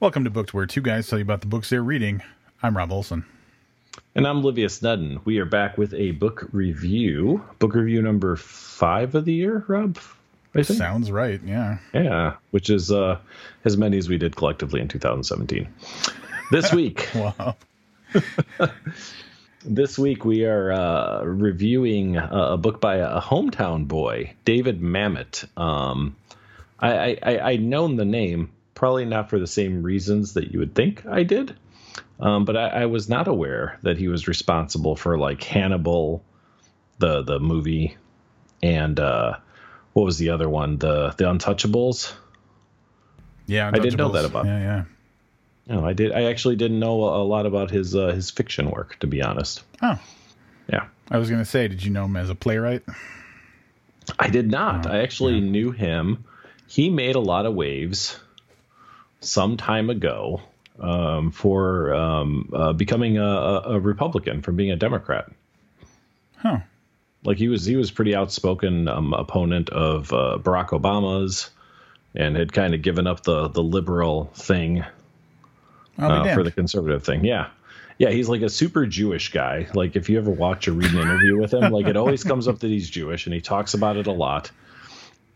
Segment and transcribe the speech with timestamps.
[0.00, 2.22] Welcome to Booked, where two guys tell you about the books they're reading.
[2.62, 3.26] I'm Rob Olson.
[4.14, 5.20] And I'm Livius Evans.
[5.26, 7.44] We are back with a book review.
[7.58, 9.98] Book review number five of the year, Rob?
[10.54, 10.78] I think.
[10.78, 11.80] Sounds right, yeah.
[11.92, 13.18] Yeah, which is uh,
[13.66, 15.68] as many as we did collectively in 2017.
[16.50, 17.06] This week.
[17.14, 17.56] wow.
[19.66, 25.44] this week we are uh, reviewing a, book by a hometown boy, David Mamet.
[25.58, 26.16] Um,
[26.78, 28.50] I, I, i'd known the name,
[28.80, 31.54] probably not for the same reasons that you would think I did.
[32.18, 36.24] Um, but I, I, was not aware that he was responsible for like Hannibal,
[36.98, 37.98] the the movie,
[38.62, 39.36] and uh,
[39.92, 40.78] what was the other one?
[40.78, 42.14] The the Untouchables.
[43.46, 43.74] Yeah, Untouchables.
[43.74, 44.46] I didn't know that about.
[44.46, 44.84] Yeah, yeah.
[45.66, 46.12] No, I did.
[46.12, 49.62] I actually didn't know a lot about his uh, his fiction work, to be honest.
[49.82, 49.98] Oh,
[50.72, 50.86] yeah.
[51.10, 52.82] I was going to say, did you know him as a playwright?
[54.18, 54.86] I did not.
[54.86, 55.50] Oh, I actually yeah.
[55.50, 56.24] knew him.
[56.66, 58.18] He made a lot of waves
[59.20, 60.40] some time ago
[60.80, 65.30] um, for um, uh, becoming a, a, Republican from being a Democrat.
[66.36, 66.60] Huh.
[67.22, 71.50] Like he was, he was pretty outspoken um, opponent of uh, Barack Obama's,
[72.14, 74.84] and had kind of given up the the liberal thing
[75.98, 77.24] uh, for the conservative thing.
[77.24, 77.48] Yeah.
[77.98, 79.68] Yeah, he's like a super Jewish guy.
[79.74, 82.48] Like if you ever watch or read an interview with him, like it always comes
[82.48, 84.50] up that he's Jewish and he talks about it a lot.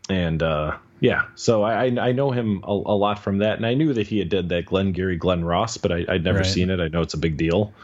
[0.08, 3.74] And uh, yeah, so I I know him a, a, lot from that, and I
[3.74, 6.46] knew that he had did that Glengarry Glen Ross, but I, would never right.
[6.46, 6.80] seen it.
[6.80, 7.74] I know it's a big deal.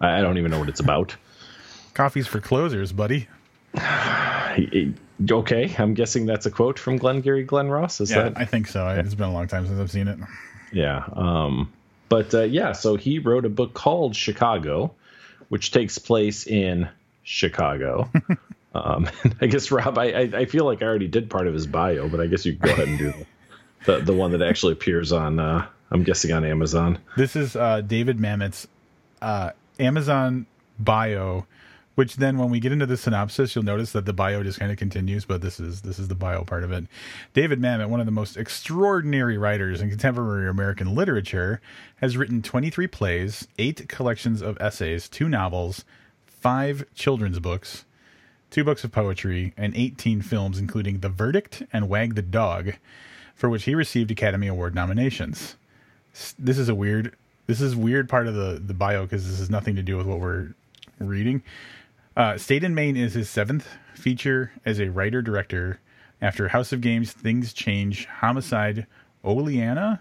[0.00, 1.14] I, I don't even know what it's about.
[1.94, 3.28] Coffee's for closers, buddy.
[3.78, 8.00] okay, I'm guessing that's a quote from Glengarry Glen Ross.
[8.00, 8.38] Is yeah, that?
[8.38, 8.88] I think so.
[8.88, 10.18] It's been a long time since I've seen it.
[10.72, 11.04] Yeah.
[11.12, 11.72] Um,
[12.08, 14.92] but uh, yeah, so he wrote a book called Chicago,
[15.48, 16.88] which takes place in
[17.22, 18.10] Chicago.
[18.74, 19.08] um,
[19.40, 22.20] I guess Rob, I, I feel like I already did part of his bio, but
[22.20, 23.26] I guess you go ahead and do the,
[23.86, 25.38] the, the one that actually appears on.
[25.38, 26.98] Uh, I'm guessing on Amazon.
[27.16, 28.66] This is uh, David Mamet's
[29.22, 30.46] uh, Amazon
[30.78, 31.46] bio
[31.94, 34.72] which then when we get into the synopsis you'll notice that the bio just kind
[34.72, 36.84] of continues but this is this is the bio part of it
[37.32, 41.60] david mamet one of the most extraordinary writers in contemporary american literature
[41.96, 45.84] has written 23 plays 8 collections of essays 2 novels
[46.26, 47.84] 5 children's books
[48.54, 52.74] 2 books of poetry and 18 films including the verdict and wag the dog
[53.34, 55.56] for which he received academy award nominations
[56.38, 57.16] this is a weird
[57.48, 60.06] this is weird part of the the bio because this has nothing to do with
[60.06, 60.54] what we're
[61.00, 61.42] reading
[62.16, 65.80] uh, State and Main is his seventh feature as a writer director
[66.22, 68.86] after House of Games, Things Change, Homicide,
[69.24, 70.00] Oleanna,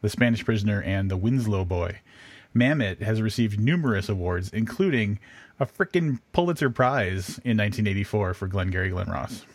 [0.00, 2.00] The Spanish Prisoner, and The Winslow Boy.
[2.56, 5.18] Mamet has received numerous awards, including
[5.62, 9.46] a freaking Pulitzer Prize in 1984 for Glengarry Glen Ross.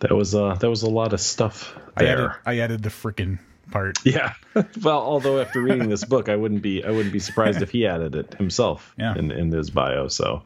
[0.00, 2.06] That was uh that was a lot of stuff there.
[2.06, 3.38] I added, I added the freaking
[3.70, 3.98] part.
[4.04, 4.34] Yeah.
[4.82, 7.86] well, although after reading this book, I wouldn't be I wouldn't be surprised if he
[7.86, 9.16] added it himself yeah.
[9.16, 10.08] in in his bio.
[10.08, 10.42] So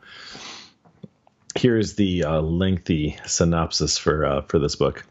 [1.55, 5.05] here's the uh, lengthy synopsis for uh, for this book.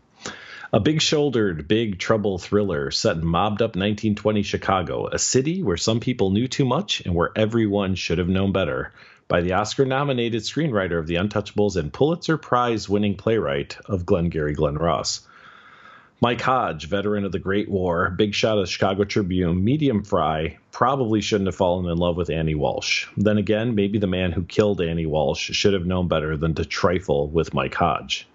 [0.73, 5.75] A big shouldered, big trouble thriller set in mobbed up 1920 Chicago, a city where
[5.75, 8.93] some people knew too much and where everyone should have known better,
[9.27, 14.53] by the Oscar nominated screenwriter of The Untouchables and Pulitzer Prize winning playwright of Glengarry
[14.53, 15.27] Glen Ross.
[16.21, 21.19] Mike Hodge, veteran of the Great War, big shot of Chicago Tribune, medium fry, probably
[21.19, 23.07] shouldn't have fallen in love with Annie Walsh.
[23.17, 26.63] Then again, maybe the man who killed Annie Walsh should have known better than to
[26.63, 28.25] trifle with Mike Hodge.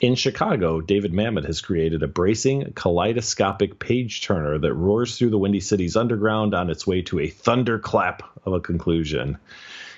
[0.00, 5.38] In Chicago, David Mamet has created a bracing, kaleidoscopic page turner that roars through the
[5.38, 9.36] Windy City's underground on its way to a thunderclap of a conclusion.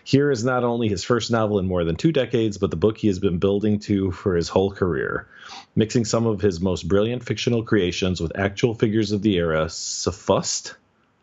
[0.03, 2.99] Here is not only his first novel in more than two decades, but the book
[2.99, 5.29] he has been building to for his whole career.
[5.77, 10.73] Mixing some of his most brilliant fictional creations with actual figures of the era, suffused?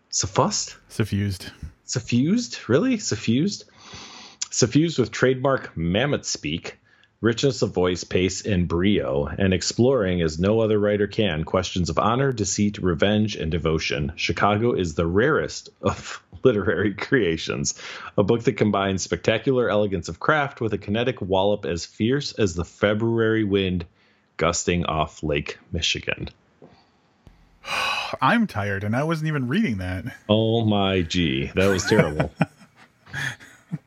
[0.09, 0.75] Suffused?
[0.87, 1.51] Suffused.
[1.85, 2.69] Suffused?
[2.69, 2.97] Really?
[2.97, 3.65] Suffused?
[4.51, 6.78] Suffused with trademark Mamet speak,
[7.21, 11.99] richness of voice, pace, and brio, and exploring as no other writer can questions of
[11.99, 14.13] honor, deceit, revenge, and devotion.
[14.15, 17.79] Chicago is the rarest of literary creations,
[18.17, 22.55] a book that combines spectacular elegance of craft with a kinetic wallop as fierce as
[22.55, 23.85] the February wind
[24.37, 26.29] gusting off Lake Michigan.
[28.21, 30.05] I'm tired, and I wasn't even reading that.
[30.29, 32.31] Oh my gee, that was terrible.
[32.39, 33.77] um,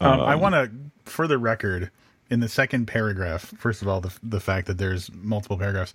[0.00, 0.70] um, I want to,
[1.04, 1.90] for the record,
[2.30, 5.92] in the second paragraph, first of all, the the fact that there's multiple paragraphs,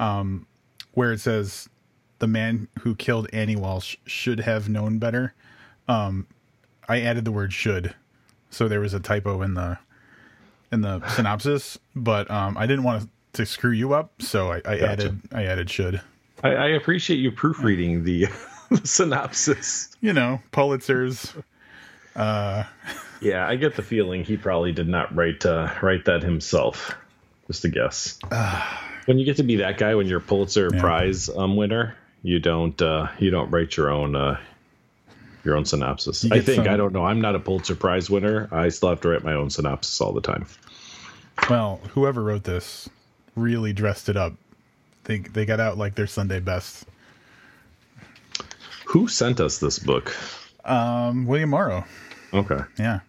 [0.00, 0.46] um,
[0.92, 1.68] where it says
[2.18, 5.34] the man who killed Annie Walsh should have known better.
[5.86, 6.26] Um,
[6.88, 7.94] I added the word should,
[8.50, 9.78] so there was a typo in the
[10.72, 14.56] in the synopsis, but um, I didn't want to, to screw you up, so I,
[14.56, 14.86] I gotcha.
[14.88, 16.00] added I added should.
[16.42, 18.26] I, I appreciate you proofreading the,
[18.70, 19.96] the synopsis.
[20.00, 21.34] You know, Pulitzer's.
[22.14, 22.64] Uh,
[23.20, 26.94] yeah, I get the feeling he probably did not write uh, write that himself.
[27.46, 28.18] Just a guess.
[29.06, 30.80] when you get to be that guy, when you're a Pulitzer Yeah.
[30.80, 34.38] Prize um, winner, you don't uh, you don't write your own uh,
[35.44, 36.24] your own synopsis.
[36.24, 37.04] You I think some- I don't know.
[37.04, 38.48] I'm not a Pulitzer Prize winner.
[38.50, 40.46] I still have to write my own synopsis all the time.
[41.48, 42.88] well, whoever wrote this
[43.36, 44.32] really dressed it up.
[45.04, 46.84] They they got out like their Sunday best.
[48.86, 50.14] Who sent us this book?
[50.64, 51.84] Um, William Morrow.
[52.36, 52.60] Okay.
[52.78, 53.00] Yeah,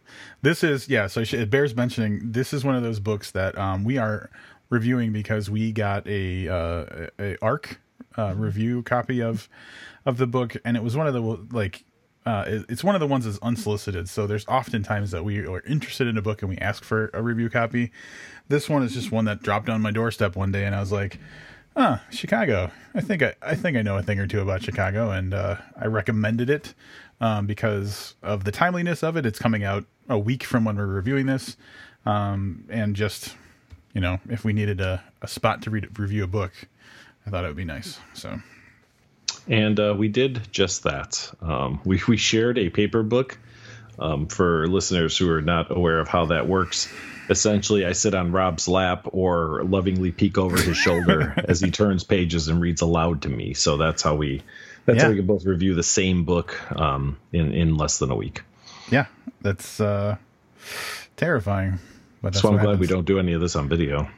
[0.42, 1.08] this is yeah.
[1.08, 2.32] So it bears mentioning.
[2.32, 4.30] This is one of those books that um, we are
[4.70, 7.80] reviewing because we got a uh, a arc
[8.18, 9.50] uh, review copy of
[10.06, 11.22] of the book, and it was one of the
[11.56, 11.84] like.
[12.26, 14.10] Uh, it's one of the ones that's unsolicited.
[14.10, 17.22] So there's oftentimes that we are interested in a book and we ask for a
[17.24, 17.94] review copy.
[18.50, 20.92] This one is just one that dropped on my doorstep one day, and I was
[20.92, 21.20] like,
[21.78, 22.70] "Ah, Chicago.
[22.94, 25.56] I think I, I think I know a thing or two about Chicago, and uh,
[25.78, 26.74] I recommended it
[27.22, 29.26] um, because of the timeliness of it.
[29.26, 31.58] It's coming out a week from when we're reviewing this,
[32.06, 33.36] um, and just
[33.94, 36.52] you know, if we needed a, a spot to read, review a book,
[37.26, 38.00] I thought it would be nice.
[38.14, 38.40] So
[39.48, 41.32] And uh, we did just that.
[41.42, 43.38] Um, we we shared a paper book.
[44.00, 46.94] Um, for listeners who are not aware of how that works,
[47.32, 52.04] essentially, I sit on Rob's lap or lovingly peek over his shoulder as he turns
[52.04, 53.56] pages and reads aloud to me.
[53.56, 54.44] So that's how we
[54.88, 58.16] that's how we can both review the same book um, in in less than a
[58.16, 58.42] week.
[58.90, 59.06] yeah,
[59.42, 60.16] that's uh,
[61.16, 61.80] terrifying.
[62.22, 64.10] But that's so I'm glad we don't do any of this on video.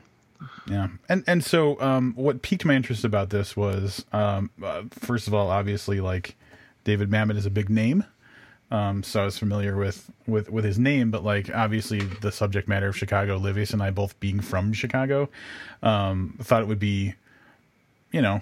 [0.70, 5.28] Yeah, and and so um, what piqued my interest about this was um, uh, first
[5.28, 6.36] of all, obviously, like
[6.84, 8.06] David Mamet is a big name,
[8.72, 12.68] um, so I was familiar with with with his name, but like obviously the subject
[12.68, 15.30] matter of Chicago, Livius and I both being from Chicago,
[15.82, 17.16] um, thought it would be,
[18.12, 18.42] you know,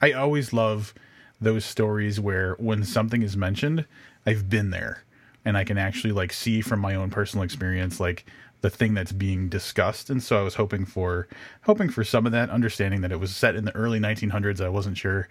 [0.00, 0.94] I always love
[1.40, 3.86] those stories where when something is mentioned,
[4.24, 5.04] I've been there
[5.44, 8.26] and I can actually like see from my own personal experience like
[8.62, 10.10] the thing that's being discussed.
[10.10, 11.28] And so I was hoping for
[11.62, 14.60] hoping for some of that, understanding that it was set in the early 1900s.
[14.60, 15.28] I wasn't sure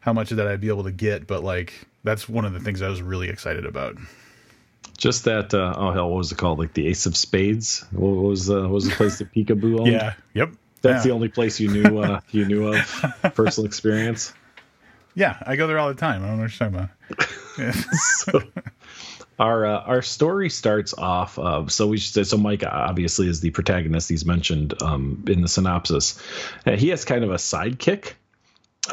[0.00, 2.60] how much of that I'd be able to get, but like that's one of the
[2.60, 3.96] things I was really excited about.
[4.98, 5.54] Just that.
[5.54, 6.58] Uh, oh hell, what was it called?
[6.58, 7.84] Like the Ace of Spades.
[7.90, 9.90] What was uh, what was the place that Peekaboo owned?
[9.90, 10.14] Yeah.
[10.34, 10.50] Yep.
[10.82, 11.08] That's yeah.
[11.08, 14.34] the only place you knew uh, you knew of personal experience.
[15.14, 16.22] Yeah, I go there all the time.
[16.24, 17.28] I don't know what you're talking about.
[17.58, 17.72] Yeah.
[18.18, 18.42] so
[19.38, 21.38] our uh, our story starts off.
[21.38, 22.36] Uh, so we should say so.
[22.36, 24.08] Mike obviously is the protagonist.
[24.08, 26.20] He's mentioned um, in the synopsis.
[26.66, 28.12] Uh, he has kind of a sidekick,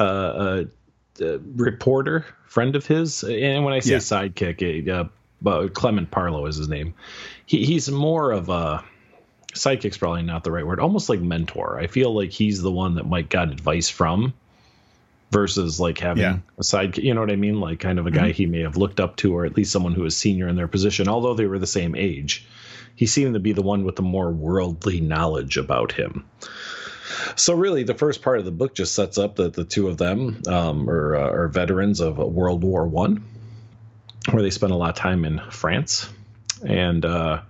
[0.00, 0.64] uh,
[1.20, 3.24] a, a reporter friend of his.
[3.24, 3.98] And when I say Yeah.
[3.98, 5.08] sidekick, uh,
[5.48, 6.94] uh, Clement Parlow is his name.
[7.46, 8.84] He, he's more of a
[9.54, 10.78] sidekick's probably not the right word.
[10.80, 11.78] Almost like mentor.
[11.80, 14.34] I feel like he's the one that Mike got advice from
[15.32, 16.38] versus like having Yeah.
[16.58, 17.58] a side you know what i mean?
[17.58, 19.94] Like kind of a guy he may have looked up to or at least someone
[19.94, 22.46] who was senior in their position although they were the same age.
[22.94, 26.26] He seemed to be the one with the more worldly knowledge about him.
[27.36, 29.96] So really the first part of the book just sets up that the two of
[29.96, 33.24] them um, are, uh, are veterans of world war one
[34.30, 36.08] where they spent a lot of time in france.
[36.64, 37.40] And uh,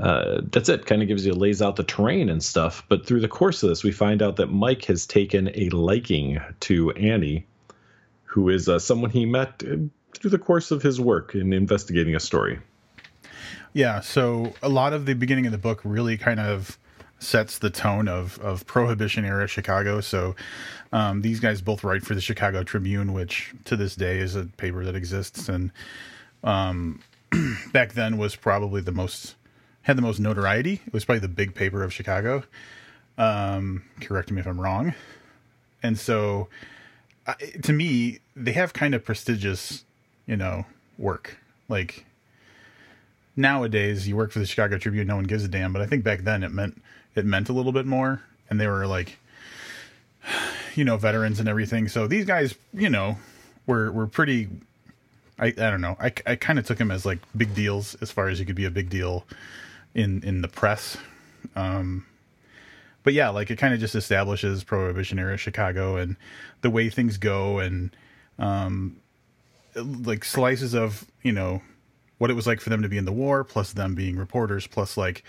[0.00, 0.86] uh, that's it.
[0.86, 2.84] Kind of gives you lays out the terrain and stuff.
[2.88, 6.40] But through the course of this, we find out that Mike has taken a liking
[6.60, 7.46] to Annie,
[8.24, 9.76] who is uh, someone he met uh,
[10.14, 12.58] through the course of his work in investigating a story.
[13.72, 16.78] Yeah, so a lot of the beginning of the book really kind of
[17.18, 20.00] sets the tone of of prohibition era Chicago.
[20.00, 20.34] So
[20.92, 24.46] um, these guys both write for the Chicago Tribune, which to this day is a
[24.46, 25.70] paper that exists, and
[26.42, 27.00] um,
[27.72, 29.36] back then was probably the most
[29.82, 30.80] had the most notoriety.
[30.86, 32.44] It was probably the big paper of Chicago.
[33.18, 34.94] Um, correct me if I'm wrong.
[35.82, 36.48] And so,
[37.26, 39.84] I to me, they have kind of prestigious,
[40.26, 40.66] you know,
[40.98, 41.38] work
[41.70, 42.04] like
[43.36, 45.72] nowadays you work for the Chicago Tribune, no one gives a damn.
[45.72, 46.82] But I think back then it meant
[47.14, 49.18] it meant a little bit more, and they were like,
[50.74, 51.88] you know, veterans and everything.
[51.88, 53.16] So these guys, you know,
[53.66, 54.48] were were pretty.
[55.38, 55.96] I I don't know.
[55.98, 58.56] I I kind of took them as like big deals as far as you could
[58.56, 59.24] be a big deal
[59.94, 60.96] in in the press.
[61.56, 62.06] Um,
[63.02, 66.16] but yeah, like it kind of just establishes prohibition era Chicago and
[66.60, 67.94] the way things go and
[68.38, 68.96] um,
[69.74, 71.62] like slices of you know
[72.18, 74.66] what it was like for them to be in the war, plus them being reporters,
[74.66, 75.24] plus like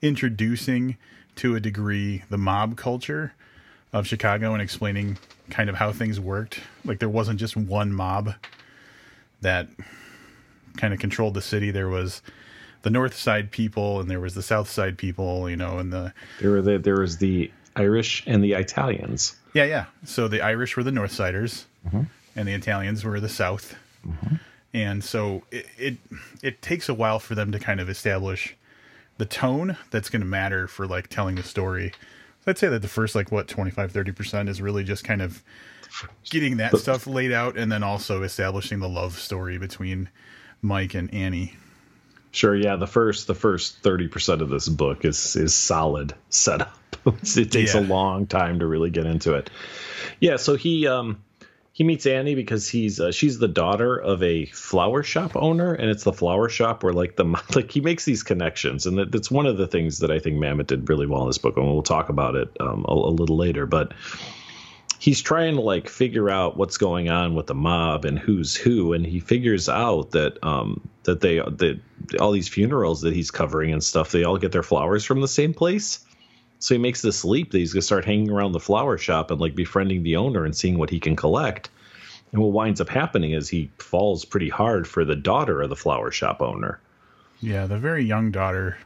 [0.00, 0.96] introducing
[1.34, 3.34] to a degree the mob culture
[3.92, 5.18] of Chicago and explaining
[5.50, 6.60] kind of how things worked.
[6.84, 8.34] Like there wasn't just one mob
[9.40, 9.68] that
[10.76, 11.70] kind of controlled the city.
[11.70, 12.22] There was
[12.86, 16.12] the north side people and there was the south side people, you know, and the
[16.38, 19.34] There were the, there was the Irish, and the Italians.
[19.54, 19.86] Yeah, yeah.
[20.04, 22.02] So the Irish were the North Siders, mm-hmm.
[22.36, 23.74] and the Italians were the South.
[24.06, 24.36] Mm-hmm.
[24.72, 25.96] And so it, it
[26.44, 28.56] it takes a while for them to kind of establish
[29.18, 31.90] the tone that's going to matter for like telling the story.
[32.44, 35.42] So I'd say that the first like what 25 30% is really just kind of
[36.30, 40.08] getting that stuff laid out and then also establishing the love story between
[40.62, 41.56] Mike and Annie.
[42.36, 42.76] Sure, yeah.
[42.76, 46.76] The first the first thirty percent of this book is is solid setup.
[47.06, 47.80] it takes yeah.
[47.80, 49.48] a long time to really get into it.
[50.20, 51.24] Yeah, so he um
[51.72, 55.88] he meets Annie because he's uh, she's the daughter of a flower shop owner, and
[55.88, 57.24] it's the flower shop where like the
[57.54, 60.36] like he makes these connections, and that, that's one of the things that I think
[60.36, 63.12] Mamet did really well in this book, and we'll talk about it um, a, a
[63.16, 63.64] little later.
[63.64, 63.94] But
[64.98, 68.92] he's trying to like figure out what's going on with the mob and who's who
[68.92, 71.80] and he figures out that um that they that
[72.20, 75.28] all these funerals that he's covering and stuff they all get their flowers from the
[75.28, 76.00] same place.
[76.58, 79.30] So he makes this leap that he's going to start hanging around the flower shop
[79.30, 81.68] and like befriending the owner and seeing what he can collect.
[82.32, 85.76] And what winds up happening is he falls pretty hard for the daughter of the
[85.76, 86.80] flower shop owner.
[87.40, 88.78] Yeah the very young daughter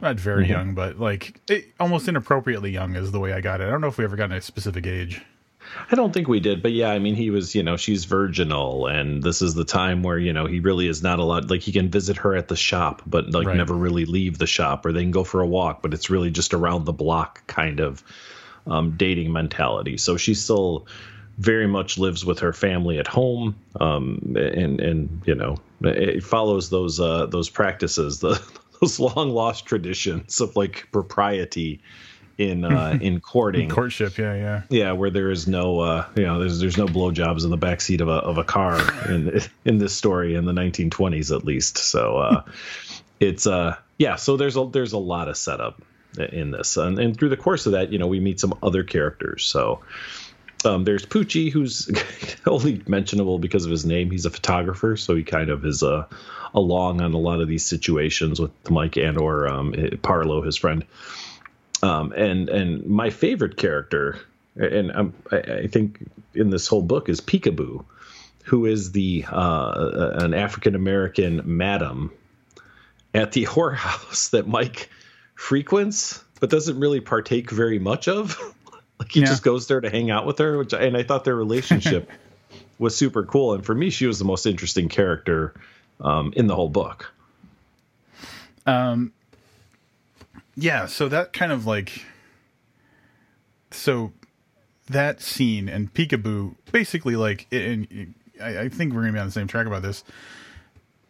[0.00, 0.52] not very mm-hmm.
[0.52, 3.68] young, but like it, almost inappropriately young is the way I got it.
[3.68, 5.22] I don't know if we ever got a specific age.
[5.90, 8.86] I don't think we did, but yeah, I mean, he was, you know, she's virginal,
[8.86, 11.50] and this is the time where, you know, he really is not allowed.
[11.50, 13.56] Like, he can visit her at the shop, but like right.
[13.56, 16.30] never really leave the shop, or they can go for a walk, but it's really
[16.30, 18.04] just around the block kind of
[18.66, 19.96] um, dating mentality.
[19.96, 20.86] So she still
[21.38, 26.70] very much lives with her family at home, um, and and you know, it follows
[26.70, 28.40] those uh, those practices, the
[28.80, 31.80] those long lost traditions of like propriety
[32.38, 33.68] in uh, in courting.
[33.68, 34.62] Courtship yeah yeah.
[34.70, 37.80] Yeah where there is no uh you know there's there's no blowjobs in the back
[37.80, 41.78] seat of a of a car in in this story in the 1920s at least.
[41.78, 42.42] So uh
[43.20, 45.82] it's uh yeah so there's a there's a lot of setup
[46.18, 46.76] in this.
[46.76, 49.44] And, and through the course of that you know we meet some other characters.
[49.44, 49.80] So
[50.66, 51.90] um, there's Poochie, who's
[52.46, 54.10] only mentionable because of his name.
[54.10, 56.06] He's a photographer, so he kind of is uh,
[56.54, 60.84] along on a lot of these situations with Mike and or um, Parlow, his friend.
[61.82, 64.18] Um, and and my favorite character,
[64.56, 67.84] and um, I, I, think in this whole book is Peekaboo,
[68.44, 72.10] who is the uh, an African American madam
[73.12, 74.88] at the whorehouse that Mike
[75.34, 78.38] frequents, but doesn't really partake very much of.
[79.04, 79.26] like he yeah.
[79.26, 82.10] just goes there to hang out with her, which and I thought their relationship
[82.78, 83.52] was super cool.
[83.52, 85.52] And for me, she was the most interesting character
[86.00, 87.12] um, in the whole book.
[88.66, 89.12] Um,
[90.56, 92.02] yeah, so that kind of like,
[93.70, 94.12] so
[94.86, 99.32] that scene and Peekaboo basically like, and I, I think we're gonna be on the
[99.32, 100.02] same track about this.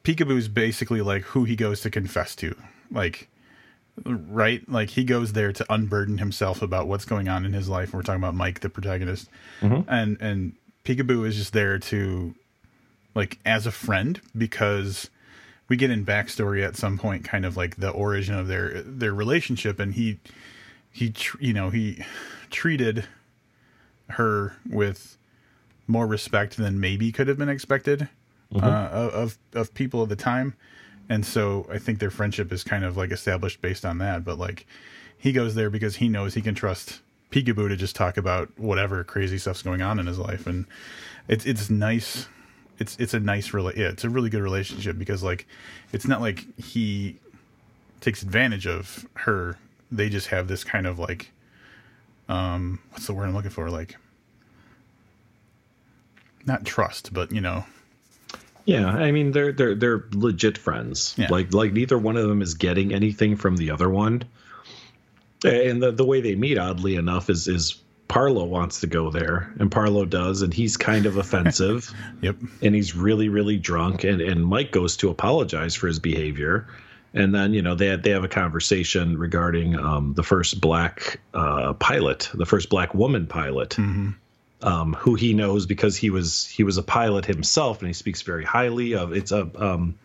[0.02, 2.56] Peekaboo is basically like who he goes to confess to,
[2.90, 3.28] like,
[4.04, 4.68] right?
[4.68, 7.92] Like he goes there to unburden himself about what's going on in his life.
[7.92, 9.28] We're talking about Mike, the protagonist,
[9.60, 9.88] mm-hmm.
[9.88, 12.34] and and Peekaboo is just there to
[13.14, 15.10] like as a friend because
[15.68, 19.14] we get in backstory at some point kind of like the origin of their their
[19.14, 20.18] relationship and he
[20.92, 22.04] he you know he
[22.50, 23.06] treated
[24.10, 25.16] her with
[25.86, 28.08] more respect than maybe could have been expected
[28.52, 28.64] mm-hmm.
[28.64, 30.54] uh, of of people at the time
[31.08, 34.38] and so i think their friendship is kind of like established based on that but
[34.38, 34.66] like
[35.16, 39.02] he goes there because he knows he can trust peekaboo to just talk about whatever
[39.04, 40.66] crazy stuff's going on in his life and
[41.28, 42.28] it's it's nice
[42.78, 45.46] it's it's a nice really yeah, it's a really good relationship because like
[45.92, 47.18] it's not like he
[48.00, 49.56] takes advantage of her.
[49.90, 51.30] They just have this kind of like
[52.28, 53.70] um what's the word I'm looking for?
[53.70, 53.96] Like
[56.46, 57.64] not trust, but you know.
[58.64, 61.14] Yeah, I mean they're they're they're legit friends.
[61.18, 61.28] Yeah.
[61.30, 64.24] Like like neither one of them is getting anything from the other one.
[65.44, 69.52] And the the way they meet, oddly enough, is is Parlow wants to go there,
[69.58, 71.92] and Parlow does, and he's kind of offensive.
[72.22, 72.36] yep.
[72.62, 76.68] And he's really, really drunk, and and Mike goes to apologize for his behavior,
[77.12, 81.74] and then you know they they have a conversation regarding um, the first black uh,
[81.74, 83.70] pilot, the first black woman pilot.
[83.70, 84.10] Mm-hmm.
[84.64, 88.22] Um, who he knows because he was he was a pilot himself, and he speaks
[88.22, 89.12] very highly of.
[89.12, 89.98] It's a um,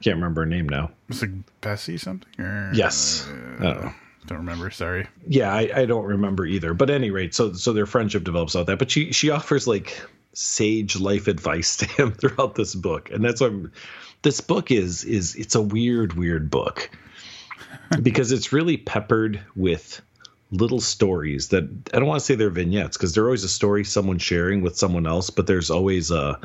[0.00, 0.90] can't remember her name now.
[1.08, 1.30] It's like
[1.60, 2.42] Bessie something.
[2.42, 3.28] Or, yes.
[3.28, 3.92] Uh,
[4.26, 4.70] don't remember.
[4.70, 5.06] Sorry.
[5.26, 6.72] Yeah, I, I don't remember either.
[6.72, 8.78] But at any rate, so so their friendship develops out that.
[8.78, 10.00] But she she offers like
[10.32, 13.52] sage life advice to him throughout this book, and that's what
[14.22, 15.04] this book is.
[15.04, 16.90] Is it's a weird weird book
[18.02, 20.00] because it's really peppered with
[20.52, 21.64] little stories that
[21.94, 24.76] I don't want to say they're vignettes because they're always a story someone sharing with
[24.76, 26.38] someone else, but there's always a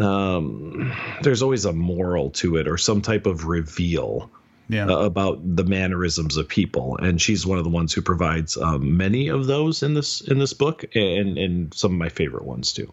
[0.00, 0.92] um,
[1.22, 4.30] there's always a moral to it or some type of reveal
[4.68, 4.86] Yeah.
[4.86, 8.96] uh, about the mannerisms of people, and she's one of the ones who provides um,
[8.98, 12.72] many of those in this in this book, and and some of my favorite ones
[12.72, 12.92] too.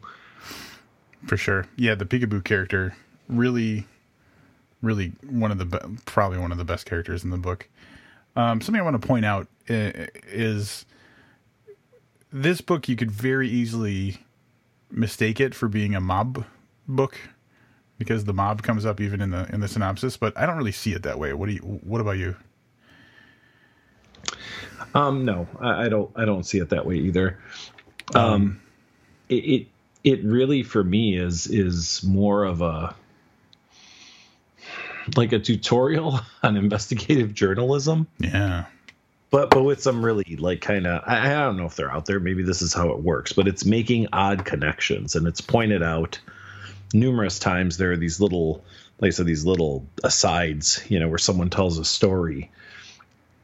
[1.27, 1.65] For sure.
[1.75, 2.95] Yeah, the Peekaboo character
[3.27, 3.85] really,
[4.81, 7.67] really one of the be- probably one of the best characters in the book.
[8.35, 10.85] Um, something I want to point out is
[12.31, 12.89] this book.
[12.89, 14.17] You could very easily
[14.91, 16.45] mistake it for being a mob
[16.87, 17.17] book
[17.97, 20.17] because the mob comes up even in the in the synopsis.
[20.17, 21.33] But I don't really see it that way.
[21.33, 21.61] What do you?
[21.61, 22.35] What about you?
[24.93, 26.11] Um, no, I, I don't.
[26.15, 27.39] I don't see it that way either.
[28.13, 28.61] Um,
[29.29, 29.67] it, it
[30.03, 32.95] it really for me is is more of a
[35.15, 38.65] like a tutorial on investigative journalism, Yeah.
[39.29, 42.05] but but with some really like kind of I, I don't know if they're out
[42.05, 42.19] there.
[42.19, 46.19] Maybe this is how it works, but it's making odd connections, and it's pointed out
[46.93, 47.77] numerous times.
[47.77, 48.63] There are these little,
[48.99, 52.51] like I said, these little asides, you know, where someone tells a story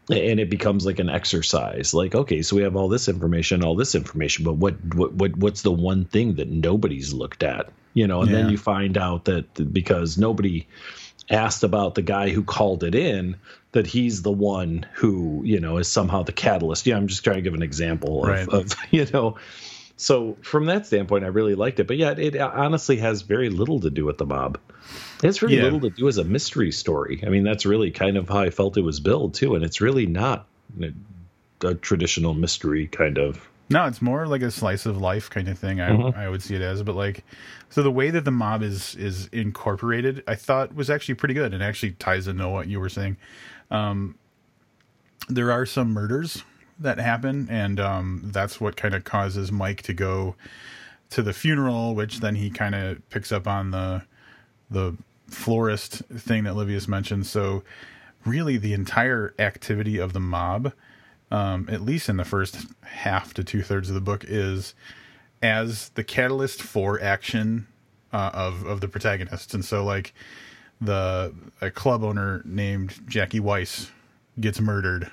[0.09, 3.75] and it becomes like an exercise like okay so we have all this information all
[3.75, 8.07] this information but what what, what what's the one thing that nobody's looked at you
[8.07, 8.37] know and Yeah.
[8.39, 10.67] then you find out that because nobody
[11.31, 13.37] asked about the guy who called it in
[13.71, 17.37] that he's the one who you know is somehow the catalyst yeah i'm just trying
[17.37, 18.47] to give an example of, Right.
[18.49, 19.37] of you know
[19.95, 23.79] so from that standpoint i really liked it but yeah it honestly has very little
[23.79, 24.59] to do with the mob
[25.23, 25.63] it's very Yeah.
[25.63, 27.23] little to do as a mystery story.
[27.23, 29.79] I mean, that's really kind of how I felt it was billed too, and it's
[29.79, 30.47] really not
[31.63, 33.47] a traditional mystery kind of.
[33.71, 35.79] No, it's more like a slice of life kind of thing.
[35.81, 36.15] I Mhm.
[36.15, 37.23] I would see it as, but like,
[37.69, 41.53] so the way that the mob is is incorporated, I thought was actually pretty good,
[41.53, 43.17] and actually ties into what you were saying.
[43.71, 44.15] Um,
[45.29, 46.43] there are some murders
[46.79, 50.35] that happen, and um, that's what kind of causes Mike to go
[51.11, 54.03] to the funeral, which then he kind of picks up on the
[54.69, 54.95] the
[55.29, 57.25] florist thing that Livius mentioned.
[57.25, 57.63] So,
[58.25, 60.73] really, the entire activity of the mob
[61.31, 64.75] um, at least in the first half to two thirds of the book, is
[65.41, 67.67] as the catalyst for action
[68.13, 69.53] uh, of of the protagonist.
[69.53, 70.13] And so, like
[70.79, 73.91] the a club owner named Jackie Weiss
[74.39, 75.09] gets murdered,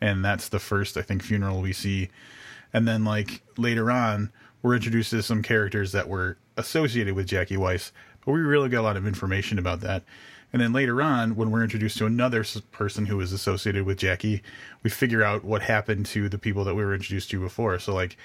[0.00, 2.10] and that's the first I think funeral we see.
[2.72, 7.56] And then, like later on, we're introduced to some characters that were associated with Jackie
[7.56, 7.92] Weiss,
[8.24, 10.02] but we really got a lot of information about that.
[10.54, 14.40] And then later on, when we're introduced to another person who is associated with Jackie,
[14.84, 17.76] we figure out what happened to the people that we were introduced to before.
[17.80, 18.16] So, like,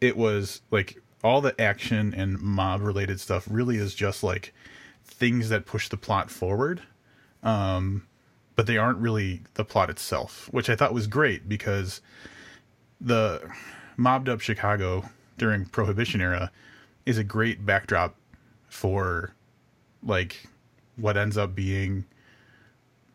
[0.00, 4.54] it was like all the action and mob related stuff really is just like
[5.04, 6.80] things that push the plot forward.
[7.42, 8.06] Um,
[8.54, 12.00] but they aren't really the plot itself, which I thought was great because
[13.00, 13.50] the
[13.96, 16.52] mobbed up Chicago during Prohibition era
[17.04, 18.14] is a great backdrop
[18.68, 19.34] for
[20.04, 20.46] like
[20.96, 22.04] what ends up being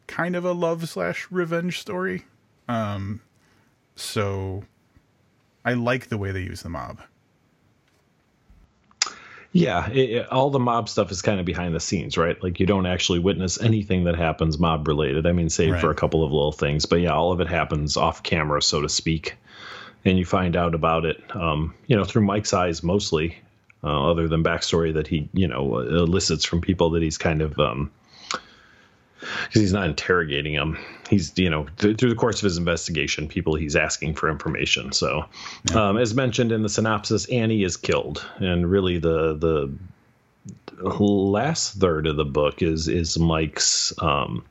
[0.07, 2.25] kind of a love slash revenge story.
[2.67, 3.21] Um,
[3.95, 4.63] so
[5.65, 6.99] I like the way they use the mob.
[9.51, 12.41] Yeah, it, it- all the mob stuff is kind of behind the scenes, right?
[12.43, 15.25] Like you don't actually witness anything that happens mob related.
[15.25, 17.97] I mean, save for a couple of little things, but yeah, all of it happens
[17.97, 19.35] off camera, so to speak.
[20.05, 23.37] And you find out about it, um, you know, through Mike's eyes mostly,
[23.83, 27.57] uh, other than backstory that he, you know, elicits from people that he's kind of,
[27.59, 27.91] um,
[29.19, 30.77] because he's not interrogating them.
[31.09, 34.91] He's, you know, th- through the course of his investigation, people he's asking for information.
[34.91, 35.25] So,
[35.73, 39.71] um, as mentioned in the synopsis, Annie is killed, and really the the
[40.81, 44.45] last third of the book is is Mike's um,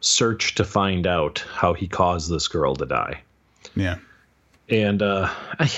[0.00, 3.22] search to find out how he caused this girl to die.
[3.74, 3.96] Yeah.
[4.68, 5.70] And uh, I,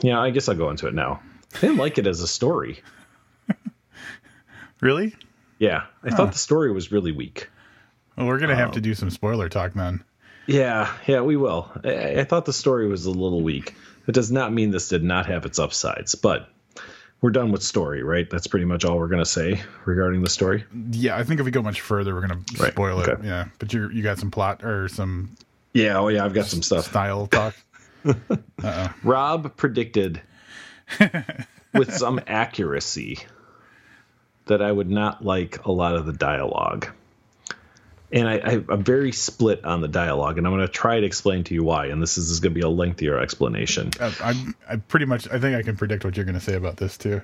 [0.00, 1.20] yeah, I guess I'll go into it now.
[1.54, 2.82] I didn't like it as a story.
[4.80, 5.14] Really?
[5.60, 7.48] Yeah, I thought the story was really weak.
[8.16, 10.02] Well, we're gonna have to um, do some spoiler talk then.
[10.48, 11.70] Yeah, yeah, we will.
[11.84, 13.76] I, I thought the story was a little weak.
[14.08, 16.48] It does not mean this did not have its upsides, but
[17.20, 18.28] we're done with story, right?
[18.28, 20.64] That's pretty much all we're going to say regarding the story.
[20.90, 23.18] Yeah, I think if we go much further, we're gonna Right, spoil it.
[23.22, 25.36] Yeah, but you you got some plot or some
[25.74, 26.86] Yeah, oh yeah, I've got some stuff.
[26.86, 27.54] style talk.
[29.04, 30.20] Rob predicted
[31.72, 33.18] with some accuracy
[34.46, 36.88] that I would not like a lot of the dialogue.
[38.14, 41.06] And I, I, I'm very split on the dialogue, and I'm going to try to
[41.06, 41.86] explain to you why.
[41.86, 43.90] And this is, this is going to be a lengthier explanation.
[43.98, 46.76] Uh, I I pretty much I think I can predict what you're gonna say about
[46.76, 47.22] this too.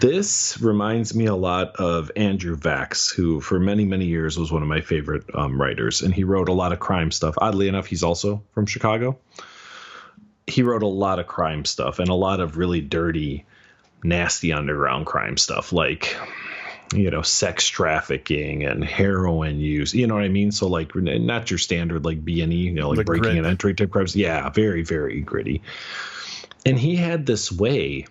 [0.00, 4.62] This reminds me a lot of Andrew Vachss, who for many, many years was one
[4.62, 7.34] of my favorite um, writers, and he wrote a lot of crime stuff.
[7.36, 9.18] Oddly enough, he's also from Chicago.
[10.52, 13.44] He wrote a lot of crime stuff and a lot of really dirty,
[14.04, 16.16] nasty underground crime stuff, like
[16.94, 19.94] you know, sex trafficking and heroin use.
[19.94, 20.52] You know what I mean?
[20.52, 23.38] So like, not your standard like B and E, you know, like, breaking grit.
[23.38, 24.14] and entry type crimes.
[24.14, 25.62] Yeah, very very gritty.
[26.64, 28.06] And he had this way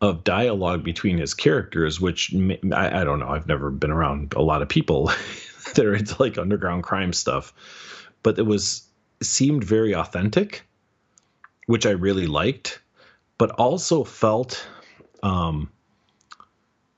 [0.00, 2.34] of dialogue between his characters, which
[2.72, 3.28] I, I don't know.
[3.28, 5.06] I've never been around a lot of people
[5.74, 7.54] that are into like underground crime stuff,
[8.22, 8.82] but it was
[9.22, 10.62] seemed very authentic,
[11.66, 12.80] which I really liked,
[13.38, 14.66] but also felt
[15.22, 15.70] um,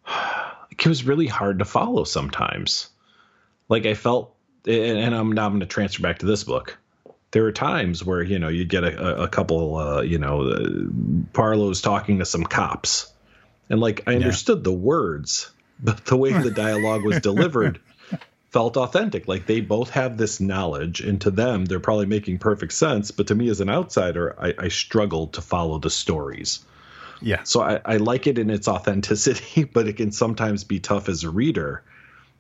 [0.71, 2.89] it was really hard to follow sometimes.
[3.69, 4.35] Like I felt,
[4.67, 6.79] and I'm now I'm going to transfer back to this book.
[7.31, 10.69] There were times where you know you'd get a, a couple, uh, you know, uh,
[11.33, 13.13] Parlow's talking to some cops,
[13.69, 14.65] and like I understood yeah.
[14.65, 15.51] the words,
[15.81, 17.81] but the way the dialogue was delivered
[18.55, 19.27] felt authentic.
[19.27, 23.11] Like they both have this knowledge, and to them, they're probably making perfect sense.
[23.11, 26.65] But to me, as an outsider, I, I struggled to follow the stories.
[27.21, 27.43] Yeah.
[27.43, 31.25] So I, I like it in its authenticity, but it can sometimes be tough as
[31.25, 31.83] a reader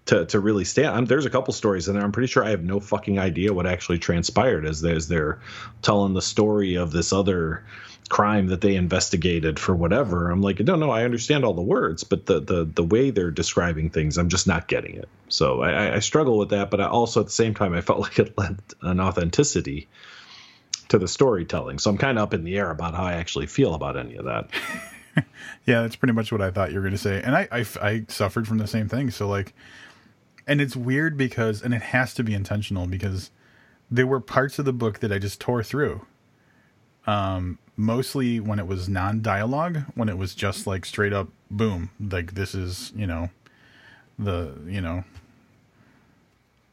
[0.07, 0.88] to to really stand.
[0.88, 2.05] I'm, there's a couple stories in there.
[2.05, 5.40] I'm pretty sure I have no fucking idea what actually transpired as, as they're
[5.83, 7.64] telling the story of this other
[8.11, 10.31] crime that they investigated for whatever.
[10.31, 13.31] I'm like, no, no, I understand all the words, but the the the way they're
[13.31, 15.09] describing things, I'm just not getting it.
[15.29, 18.01] So I, I struggle with that, but I also at the same time, I felt
[18.01, 19.88] like it lent an authenticity
[20.88, 21.79] to the storytelling.
[21.79, 24.17] So I'm kind of up in the air about how I actually feel about any
[24.17, 24.51] of that.
[25.67, 27.67] yeah, that's pretty much what I thought you were going to say, and I, I
[27.81, 29.11] I suffered from the same thing.
[29.11, 29.55] So like,
[30.47, 33.31] and it's weird because, and it has to be intentional because
[33.91, 36.07] there were parts of the book that I just tore through.
[37.07, 42.35] Um, mostly when it was non-dialogue, when it was just like straight up boom, like
[42.35, 43.31] this is you know
[44.19, 45.05] the you know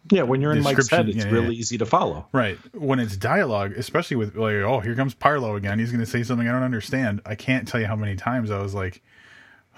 [0.10, 1.60] yeah, when you're in Mike's head, it's yeah, really yeah.
[1.60, 2.28] easy to follow.
[2.32, 2.58] Right.
[2.74, 5.80] When it's dialogue, especially with like, oh, here comes Parlow again.
[5.80, 7.22] He's going to say something I don't understand.
[7.26, 9.02] I can't tell you how many times I was like,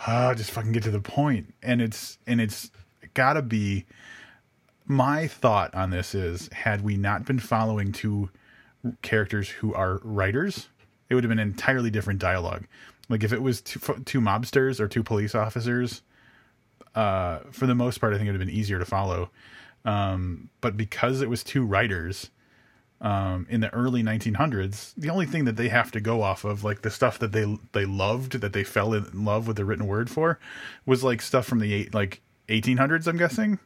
[0.07, 1.53] oh, just fucking get to the point.
[1.61, 2.71] And it's and it's
[3.13, 3.85] got to be.
[4.85, 8.29] My thought on this is, had we not been following two
[9.01, 10.67] characters who are writers,
[11.09, 12.65] it would have been entirely different dialogue.
[13.07, 16.01] Like if it was two, two mobsters or two police officers,
[16.95, 19.29] uh, for the most part, I think it would have been easier to follow
[19.85, 22.29] um, but because it was two writers
[23.01, 26.63] um, in the early 1900s, the only thing that they have to go off of,
[26.63, 29.87] like the stuff that they they loved, that they fell in love with the written
[29.87, 30.39] word for,
[30.85, 33.07] was like stuff from the eight, like 1800s.
[33.07, 33.59] I'm guessing,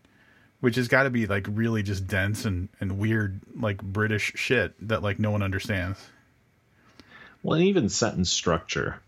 [0.59, 4.73] which has got to be like really just dense and and weird, like British shit
[4.87, 5.99] that like no one understands.
[7.43, 8.99] Well, and even sentence structure,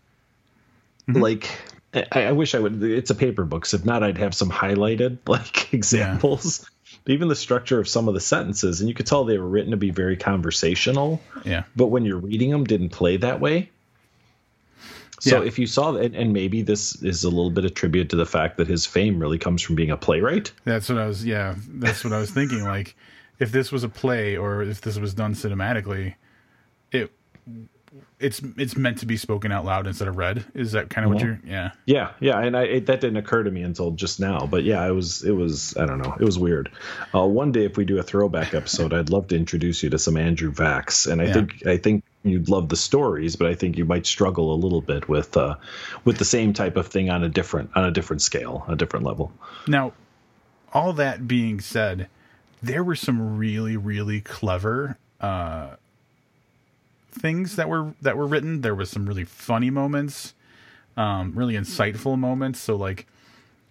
[1.08, 1.20] mm-hmm.
[1.20, 1.50] like
[1.92, 2.82] I, I, wish I would.
[2.82, 3.66] It's a paper book.
[3.66, 6.60] So if not, I'd have some highlighted like examples.
[6.62, 6.66] Yeah
[7.06, 9.70] even the structure of some of the sentences, and you could tell they were written
[9.70, 11.20] to be very conversational.
[11.44, 11.64] Yeah.
[11.74, 13.70] But when you're reading them, didn't play that way.
[15.20, 15.46] So yeah.
[15.46, 18.26] if you saw that, and maybe this is a little bit of tribute to the
[18.26, 20.52] fact that his fame really comes from being a playwright.
[20.64, 21.24] That's what I was.
[21.24, 22.64] Yeah, that's what I was thinking.
[22.64, 22.96] Like,
[23.38, 26.14] if this was a play or if this was done cinematically,
[26.90, 27.12] it
[28.18, 30.44] it's it's meant to be spoken out loud instead of read.
[30.54, 31.28] Is that kind of mm-hmm.
[31.28, 31.52] what you're?
[31.52, 31.70] Yeah.
[31.86, 34.46] Yeah, yeah, and I it, that didn't occur to me until just now.
[34.46, 36.70] But yeah, it was it was I don't know, it was weird.
[37.14, 39.98] Uh, one day if we do a throwback episode, I'd love to introduce you to
[39.98, 41.32] some Andrew Vachss, and I yeah.
[41.32, 44.80] think I think you'd love the stories, but I think you might struggle a little
[44.80, 45.56] bit with uh,
[46.04, 49.04] with the same type of thing on a different on a different scale, a different
[49.04, 49.32] level.
[49.66, 49.92] Now,
[50.72, 52.08] all that being said,
[52.62, 54.98] there were some really really clever.
[55.20, 55.76] Uh,
[57.12, 58.60] things that were that were written.
[58.60, 60.34] There was some really funny moments,
[60.96, 62.60] um, really insightful moments.
[62.60, 63.06] So like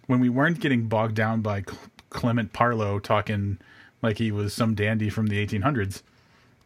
[0.06, 1.64] when we weren't getting bogged down by
[2.10, 3.58] Clement Parlow talking
[4.02, 6.02] like he was some dandy from the 1800s,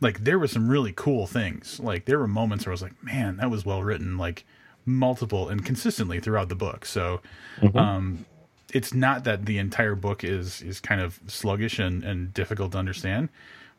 [0.04, 1.80] like there were some really cool things.
[1.80, 4.18] Like there were moments where I was like, man, that was well written.
[4.18, 4.44] Like
[4.84, 6.84] multiple and consistently throughout the book.
[6.84, 7.22] So,
[7.58, 7.76] mm-hmm.
[7.76, 8.26] um,
[8.70, 12.78] it's not that the entire book is is kind of sluggish and, and difficult to
[12.78, 13.30] understand.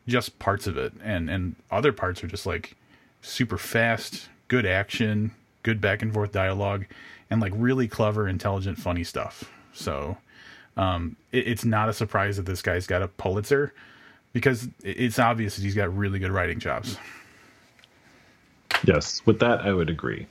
[0.08, 2.76] Just parts of it, and and other parts are just like
[3.22, 5.30] super fast, good action,
[5.62, 6.86] good back and forth dialogue,
[7.30, 9.52] and like really clever, intelligent, funny stuff.
[9.72, 10.16] So
[10.76, 13.72] um, it, it's not a surprise that this guy's got a Pulitzer
[14.36, 16.98] because it's obvious that he's got really good writing chops.
[18.84, 20.26] Yes, with that I would agree.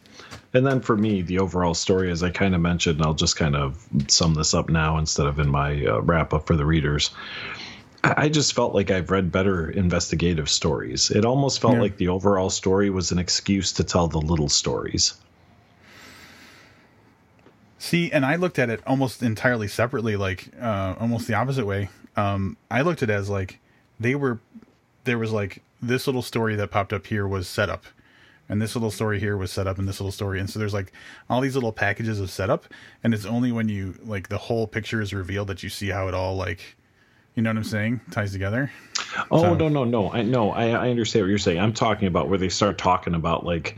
[0.54, 3.56] And then for me, the overall story, as I kind of mentioned, I'll just kind
[3.56, 7.10] of sum this up now instead of in my uh, wrap up for the readers.
[8.04, 11.10] I just felt like I've read better investigative stories.
[11.10, 11.82] It almost felt yeah.
[11.82, 15.16] like the overall story was an excuse to tell the little stories.
[17.80, 21.90] See, and I looked at it almost entirely separately, like uh, almost the opposite way.
[22.16, 23.60] Um, I looked at it as like
[24.00, 24.40] they were
[25.04, 27.86] there was like this little story that popped up here was set up.
[28.48, 30.40] And this little story here was set up in this little story.
[30.40, 30.92] And so there's like
[31.30, 32.66] all these little packages of setup.
[33.04, 36.08] And it's only when you like the whole picture is revealed that you see how
[36.08, 36.76] it all like
[37.34, 38.72] you know what i'm saying ties together.
[39.32, 40.12] Oh so, no no no.
[40.12, 41.60] I no I, I understand what you're saying.
[41.60, 43.78] I'm talking about where they start talking about like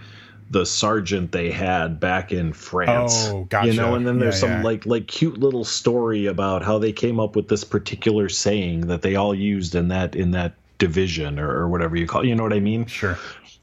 [0.49, 3.27] the sergeant they had back in France.
[3.27, 3.67] Oh, gotcha.
[3.67, 4.63] You know, and then there's yeah, some yeah.
[4.63, 9.01] like like cute little story about how they came up with this particular saying that
[9.01, 12.27] they all used in that in that division or, or whatever you call it.
[12.27, 12.85] You know what I mean?
[12.85, 13.17] Sure.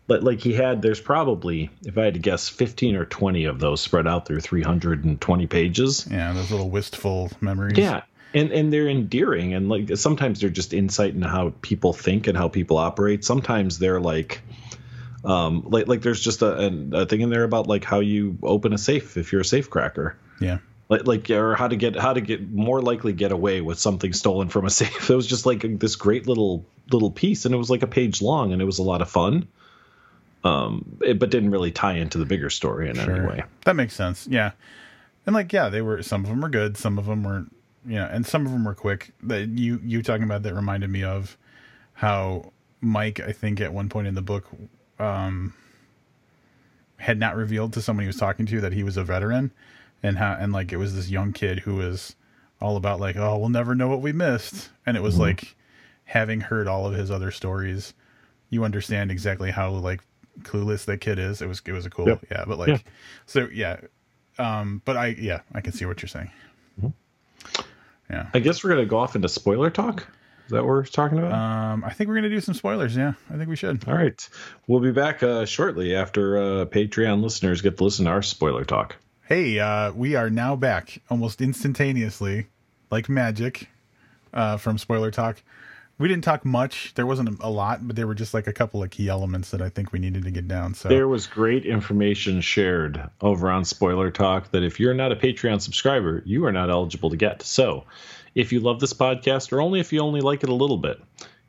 [0.07, 3.59] But like he had, there's probably, if I had to guess, 15 or 20 of
[3.59, 6.07] those spread out through 320 pages.
[6.11, 7.79] Yeah, those little wistful memories.
[7.79, 8.03] Yeah,
[8.35, 12.37] and and they're endearing, and like sometimes they're just insight into how people think and
[12.37, 13.25] how people operate.
[13.25, 14.43] Sometimes they're like
[15.25, 18.73] um, like like there's just a, a thing in there about like how you open
[18.73, 20.17] a safe if you're a safe cracker.
[20.41, 20.59] Yeah.
[20.89, 24.13] Like, like or how to get how to get more likely get away with something
[24.13, 25.11] stolen from a safe.
[25.11, 28.21] It was just like this great little little piece, and it was like a page
[28.21, 29.49] long, and it was a lot of fun.
[30.45, 33.17] Um, it, but didn't really tie into the bigger story in sure.
[33.17, 33.45] any way.
[33.65, 34.27] That makes sense.
[34.27, 34.53] Yeah,
[35.25, 37.47] and like yeah, they were some of them were good, some of them were
[37.87, 39.13] you know, and some of them were quick.
[39.23, 41.39] That you you talking about that reminded me of
[41.95, 44.47] how Mike, I think at one point in the book
[44.99, 45.55] um,
[46.97, 49.53] had not revealed to someone he was talking to that he was a veteran,
[50.03, 52.17] and how and like it was this young kid who was
[52.61, 55.23] all about like, oh, we'll never know what we missed, and it was mm-hmm.
[55.23, 55.57] like
[56.05, 57.95] having heard all of his other stories,
[58.51, 60.01] you understand exactly how like
[60.43, 61.43] clueless that kid is.
[61.43, 62.25] It was it was a cool, yep.
[62.31, 62.79] yeah, but like, yeah.
[63.27, 63.81] so yeah,
[64.39, 66.31] um, but I yeah, I can see what you're saying.
[66.81, 67.63] Mm-hmm.
[68.11, 70.07] Yeah, I guess we're gonna go off into spoiler talk.
[70.47, 71.33] Is that what we're talking about?
[71.33, 72.95] Um, I think we're going to do some spoilers.
[72.95, 73.89] Yeah, I think we should.
[73.89, 74.29] All right.
[74.67, 78.65] We'll be back uh, shortly after uh, Patreon listeners get to listen to our spoiler
[78.65, 78.97] talk.
[79.27, 82.49] Hey, uh, we are now back almost instantaneously,
[82.91, 83.71] like magic,
[84.35, 85.43] uh, from spoiler talk.
[85.97, 86.93] We didn't talk much.
[86.95, 89.63] There wasn't a lot, but there were just like a couple of key elements that
[89.63, 90.75] I think we needed to get down.
[90.75, 95.17] So there was great information shared over on Spoiler Talk that if you're not a
[95.17, 97.43] Patreon subscriber, you are not eligible to get.
[97.43, 97.85] So
[98.35, 101.01] if you love this podcast, or only if you only like it a little bit,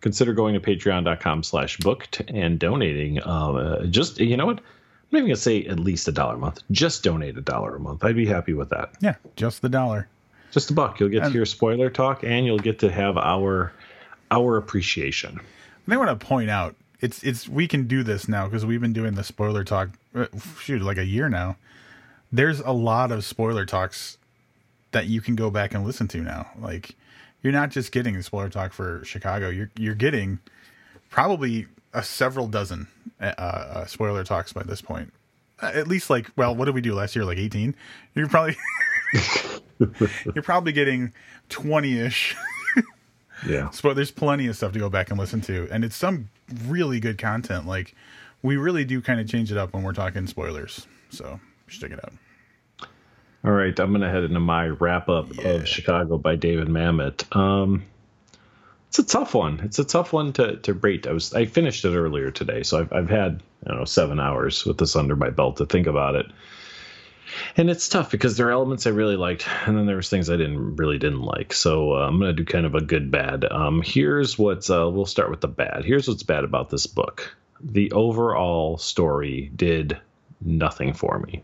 [0.01, 3.19] consider going to patreon.com slash booked and donating.
[3.21, 4.59] Uh, just, you know what?
[4.59, 4.63] I'm
[5.11, 6.59] not even going to say at least a dollar a month.
[6.71, 8.03] Just donate a dollar a month.
[8.03, 8.95] I'd be happy with that.
[9.01, 10.07] Yeah, just the dollar.
[10.51, 10.99] Just a buck.
[10.99, 13.73] You'll get and, to hear spoiler talk, and you'll get to have our
[14.31, 15.39] our appreciation.
[15.87, 18.93] I want to point out it's it's we can do this now because we've been
[18.93, 20.25] doing the spoiler talk uh,
[20.59, 21.57] shoot like a year now.
[22.31, 24.17] There's a lot of spoiler talks
[24.95, 26.47] that you can go back and listen to now.
[26.57, 26.95] Like
[27.43, 29.49] you're not just getting the spoiler talk for Chicago.
[29.49, 30.39] You're you're getting
[31.09, 32.87] probably a several dozen
[33.19, 35.11] uh, uh, spoiler talks by this point.
[35.61, 37.25] Uh, at least like well, what did we do last year?
[37.25, 37.75] Like 18.
[38.15, 38.55] You're probably
[40.33, 41.13] you're probably getting
[41.49, 42.33] 20ish.
[43.47, 43.69] yeah.
[43.71, 46.29] So there's plenty of stuff to go back and listen to, and it's some
[46.65, 47.67] really good content.
[47.67, 47.93] Like
[48.43, 50.87] we really do kind of change it up when we're talking spoilers.
[51.09, 52.13] So check it out.
[53.45, 55.49] All right, I'm going to head into my wrap up yeah.
[55.49, 57.35] of Chicago by David Mamet.
[57.35, 57.83] Um,
[58.87, 59.59] it's a tough one.
[59.59, 61.05] It's a tough one to, to rate.
[61.05, 64.19] I was I finished it earlier today, so I've I've had I don't know seven
[64.19, 66.25] hours with this under my belt to think about it,
[67.55, 70.31] and it's tough because there are elements I really liked, and then there was things
[70.31, 71.53] I didn't really didn't like.
[71.53, 73.45] So uh, I'm gonna do kind of a good bad.
[73.45, 75.83] Um, here's what's uh, we'll start with the bad.
[75.85, 77.35] Here's what's bad about this book.
[77.61, 79.99] The overall story did
[80.41, 81.43] nothing for me.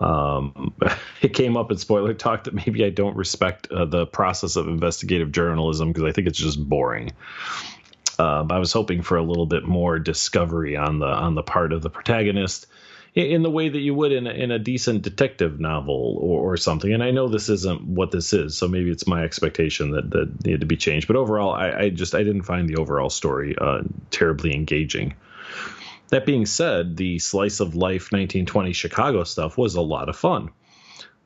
[0.00, 0.74] Um,
[1.22, 4.66] it came up in spoiler talk that maybe I don't respect uh, the process of
[4.66, 7.12] investigative journalism because I think it's just boring.
[8.18, 11.72] Um, I was hoping for a little bit more discovery on the on the part
[11.72, 12.66] of the protagonist
[13.14, 16.56] in, the way that you would in a, in a decent detective novel or, or,
[16.56, 16.92] something.
[16.92, 20.44] And I know this isn't what this is, so maybe it's my expectation that that
[20.44, 21.06] needed to be changed.
[21.06, 25.14] But overall, I, I just I didn't find the overall story uh, terribly engaging.
[26.10, 30.50] That being said, the slice of life 1920 Chicago stuff was a lot of fun.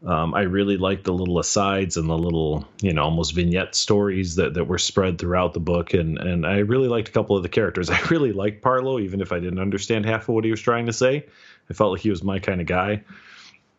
[0.07, 4.35] Um, I really liked the little asides and the little, you know, almost vignette stories
[4.37, 5.95] that, that were spread throughout the book.
[5.95, 7.89] And, and I really liked a couple of the characters.
[7.91, 10.87] I really liked Parlow, even if I didn't understand half of what he was trying
[10.87, 11.25] to say.
[11.71, 13.05] I felt like he was my kind of guy.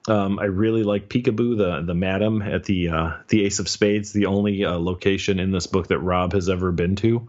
[0.07, 4.13] Um, I really like Peekaboo, the the madam at the uh, the Ace of Spades,
[4.13, 7.27] the only uh, location in this book that Rob has ever been to.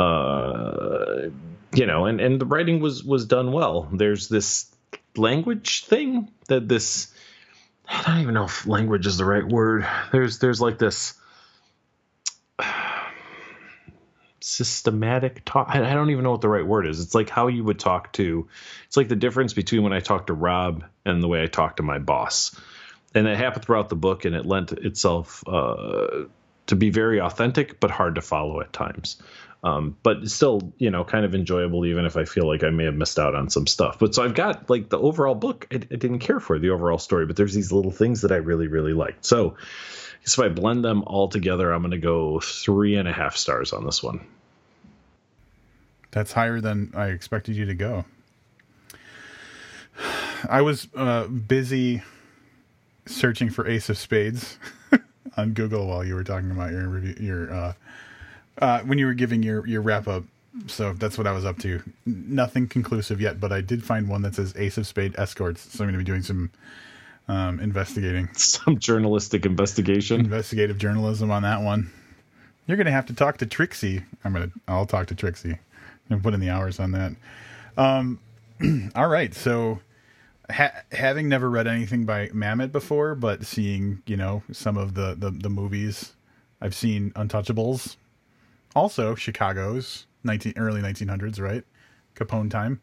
[0.00, 1.28] Uh,
[1.74, 3.88] you know, and and the writing was was done well.
[3.92, 4.74] There's this
[5.16, 7.12] language thing that this
[7.86, 9.86] I don't even know if language is the right word.
[10.12, 11.14] There's there's like this
[14.40, 15.68] systematic talk.
[15.70, 17.00] I don't even know what the right word is.
[17.00, 18.48] It's like how you would talk to.
[18.86, 21.76] It's like the difference between when I talk to Rob and the way I talk
[21.76, 22.58] to my boss,
[23.14, 26.24] and it happened throughout the book, and it lent itself uh,
[26.68, 29.20] to be very authentic but hard to follow at times.
[29.62, 32.84] Um, but still, you know, kind of enjoyable, even if I feel like I may
[32.84, 33.98] have missed out on some stuff.
[33.98, 36.98] But so I've got like the overall book, I, I didn't care for the overall
[36.98, 39.26] story, but there's these little things that I really, really liked.
[39.26, 39.56] So
[40.22, 43.72] if I blend them all together, I'm going to go three and a half stars
[43.72, 44.26] on this one.
[46.10, 48.04] That's higher than I expected you to go.
[50.48, 52.02] I was uh, busy
[53.06, 54.58] searching for Ace of Spades
[55.36, 57.72] on Google while you were talking about your review, your uh,
[58.60, 60.24] uh, when you were giving your your wrap up.
[60.66, 61.80] So that's what I was up to.
[62.04, 65.62] Nothing conclusive yet, but I did find one that says Ace of Spade escorts.
[65.62, 66.50] So I'm going to be doing some
[67.28, 71.90] um, investigating, some journalistic investigation, investigative journalism on that one.
[72.66, 74.02] You're going to have to talk to Trixie.
[74.24, 74.60] I'm going to.
[74.68, 75.58] I'll talk to Trixie
[76.08, 77.12] and put in the hours on that.
[77.76, 78.18] Um,
[78.94, 79.80] all right, so
[80.50, 85.14] ha- having never read anything by Mamet before, but seeing you know some of the,
[85.18, 86.12] the the movies,
[86.60, 87.96] I've seen Untouchables,
[88.74, 91.64] also Chicago's nineteen early nineteen hundreds, right?
[92.14, 92.80] Capone time.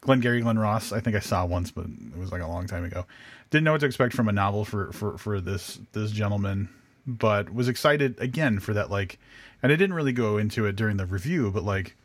[0.00, 2.66] Glenn Glengarry Glen Ross, I think I saw once, but it was like a long
[2.66, 3.06] time ago.
[3.50, 6.68] Didn't know what to expect from a novel for for for this this gentleman,
[7.06, 9.18] but was excited again for that like,
[9.62, 11.96] and I didn't really go into it during the review, but like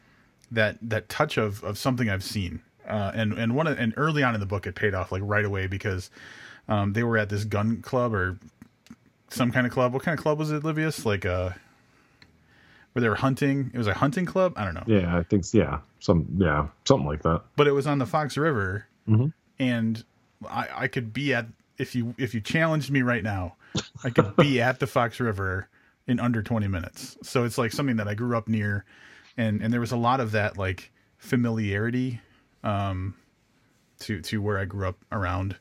[0.52, 4.24] that that touch of of something I've seen uh, and and one of, and early
[4.24, 6.10] on in the book it paid off like right away because
[6.68, 8.38] um, they were at this gun club or
[9.30, 9.94] some kind of club.
[9.94, 11.06] What kind of club was it, Livius?
[11.06, 11.52] Like uh,
[12.94, 13.72] where they were hunting.
[13.74, 14.54] It was a hunting club.
[14.56, 14.84] I don't know.
[14.88, 17.42] Yeah, I think yeah, some yeah, something like that.
[17.56, 19.28] But it was on the Fox River, mm-hmm.
[19.60, 20.04] and
[20.48, 21.48] I, I could be at
[21.78, 23.56] if you if you challenged me right now,
[24.04, 25.70] I could be at the Fox River
[26.08, 27.18] in under 20 minutes.
[27.22, 28.84] So it's like something that I grew up near
[29.40, 32.20] and and there was a lot of that like familiarity
[32.64, 33.16] um,
[34.00, 35.56] to to where I grew up around,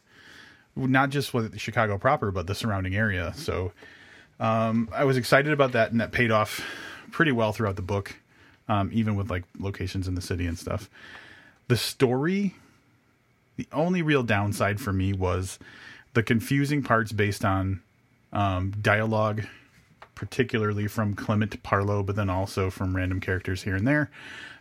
[0.76, 3.32] not just with Chicago proper, but the surrounding area.
[3.36, 3.72] So
[4.40, 6.60] um, I was excited about that, and that paid off
[7.10, 8.16] pretty well throughout the book,
[8.68, 10.88] um, even with like locations in the city and stuff.
[11.68, 12.54] The story,
[13.56, 15.58] the only real downside for me was
[16.14, 17.80] the confusing parts based on
[18.32, 19.44] um, dialogue,
[20.14, 24.10] particularly from Clement Parlow, but then also from random characters here and there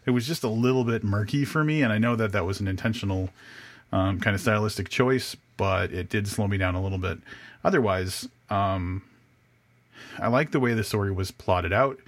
[0.08, 2.62] it was just a little bit murky for me, and I know that that was
[2.62, 3.30] an intentional
[3.92, 7.20] um, kind of stylistic choice, but it did slow me down a little bit.
[7.64, 9.04] Otherwise, um,
[10.18, 12.00] I like the way the story was plotted out,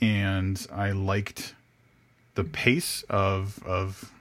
[0.00, 1.54] and I liked
[2.34, 4.12] the pace of of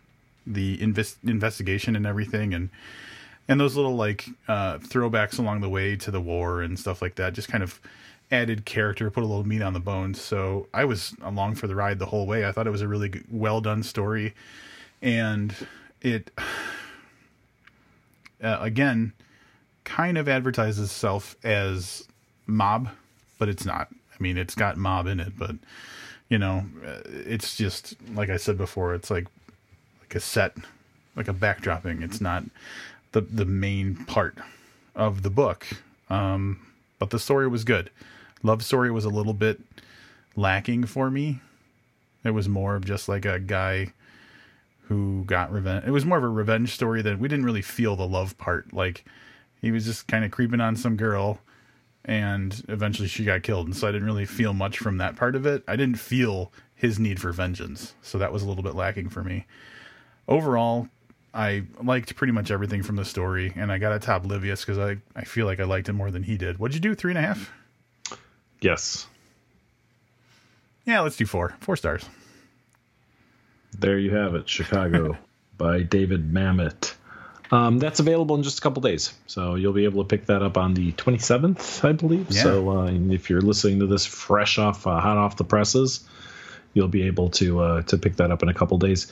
[0.46, 2.70] the invest- investigation and everything, and
[3.48, 7.16] and those little like uh, throwbacks along the way to the war and stuff like
[7.16, 7.34] that.
[7.34, 7.80] Just kind of
[8.32, 10.22] added character, put a little meat on the bones.
[10.22, 12.46] So I was along for the ride the whole way.
[12.46, 14.34] I thought it was a really well done story,
[15.02, 15.56] and
[16.02, 16.32] it
[18.44, 19.13] uh, again
[19.84, 22.06] kind of advertises itself as
[22.46, 22.90] mob,
[23.40, 23.90] but it's not.
[24.20, 25.56] I mean, it's got mob in it, but
[26.30, 28.94] you know, uh, it's just like I said before.
[28.94, 29.28] It's like
[30.02, 30.56] like a set,
[31.16, 32.04] like a backdropping.
[32.04, 32.44] It's not
[33.12, 34.38] the the main part
[34.96, 35.68] of the book.
[36.10, 36.60] Um,
[37.00, 37.90] but the story was good
[38.44, 39.60] love story was a little bit
[40.36, 41.42] lacking for me.
[42.24, 43.94] It was more of just like a guy
[44.88, 45.86] who got revenge.
[45.86, 48.74] It was more of a revenge story that we didn't really feel the love part.
[48.74, 49.06] Like
[49.62, 51.40] he was just kind of creeping on some girl
[52.08, 53.67] and eventually she got killed.
[53.67, 55.63] And so I didn't really feel much from that part of it.
[55.67, 57.93] I didn't feel his need for vengeance.
[58.02, 59.46] So that was a little bit lacking for me.
[60.28, 60.88] Overall,
[61.34, 64.78] I liked pretty much everything from the story, and I got to top Livius because
[64.78, 66.58] I, I feel like I liked it more than he did.
[66.58, 66.96] What'd you do?
[66.96, 67.52] Three and a half?
[68.62, 69.06] Yes.
[70.86, 71.56] Yeah, let's do four.
[71.60, 72.06] Four stars.
[73.78, 75.17] There you have it, Chicago
[75.58, 76.93] by David Mamet.
[77.52, 80.42] Um, that's available in just a couple days, so you'll be able to pick that
[80.42, 82.28] up on the 27th, I believe.
[82.30, 82.44] Yeah.
[82.44, 86.06] So uh, if you're listening to this fresh off, uh, hot off the presses,
[86.74, 89.12] you'll be able to uh, to pick that up in a couple days.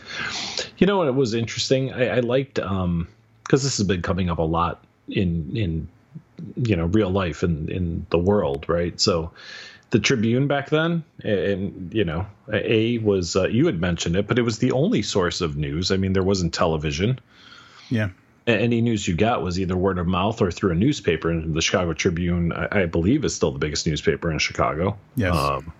[0.77, 1.07] You know what?
[1.07, 1.93] It was interesting.
[1.93, 3.07] I, I liked because um,
[3.49, 5.87] this has been coming up a lot in in
[6.57, 8.99] you know real life in in the world, right?
[8.99, 9.31] So
[9.91, 14.37] the Tribune back then, and you know, a was uh, you had mentioned it, but
[14.37, 15.91] it was the only source of news.
[15.91, 17.19] I mean, there wasn't television.
[17.89, 18.09] Yeah.
[18.47, 21.31] Any news you got was either word of mouth or through a newspaper.
[21.31, 24.97] And the Chicago Tribune, I, I believe, is still the biggest newspaper in Chicago.
[25.15, 25.35] Yes.
[25.35, 25.73] Um,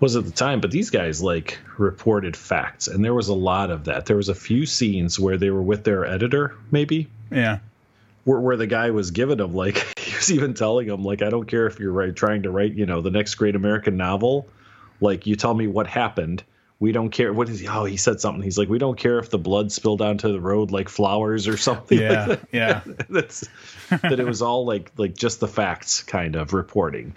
[0.00, 3.70] was at the time, but these guys like reported facts, and there was a lot
[3.70, 4.06] of that.
[4.06, 7.08] There was a few scenes where they were with their editor, maybe.
[7.30, 7.58] Yeah
[8.28, 11.30] where, where the guy was giving him like he was even telling him like I
[11.30, 14.46] don't care if you're right trying to write you know the next great American novel,
[15.00, 16.44] like you tell me what happened.
[16.80, 17.32] We don't care.
[17.32, 17.66] What is he?
[17.66, 18.40] Oh, he said something.
[18.42, 21.56] He's like, we don't care if the blood spilled onto the road like flowers or
[21.56, 21.98] something.
[21.98, 22.48] Yeah, like that.
[22.52, 22.80] yeah.
[23.10, 23.48] That's
[23.90, 24.20] that.
[24.20, 27.14] It was all like like just the facts kind of reporting.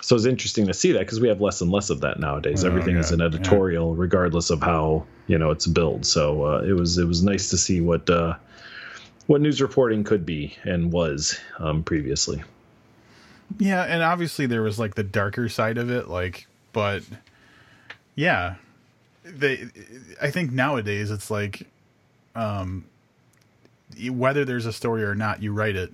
[0.00, 2.64] so it's interesting to see that because we have less and less of that nowadays.
[2.64, 6.04] Oh, Everything is an yeah, editorial, regardless of how you know it's built.
[6.04, 8.34] So uh, it was it was nice to see what uh,
[9.28, 12.42] what news reporting could be and was um, previously.
[13.58, 17.02] Yeah, and obviously there was like the darker side of it, like, but
[18.14, 18.56] yeah,
[19.38, 19.66] they.
[20.20, 21.66] I think nowadays it's like,
[22.34, 22.84] um,
[24.10, 25.92] whether there's a story or not, you write it.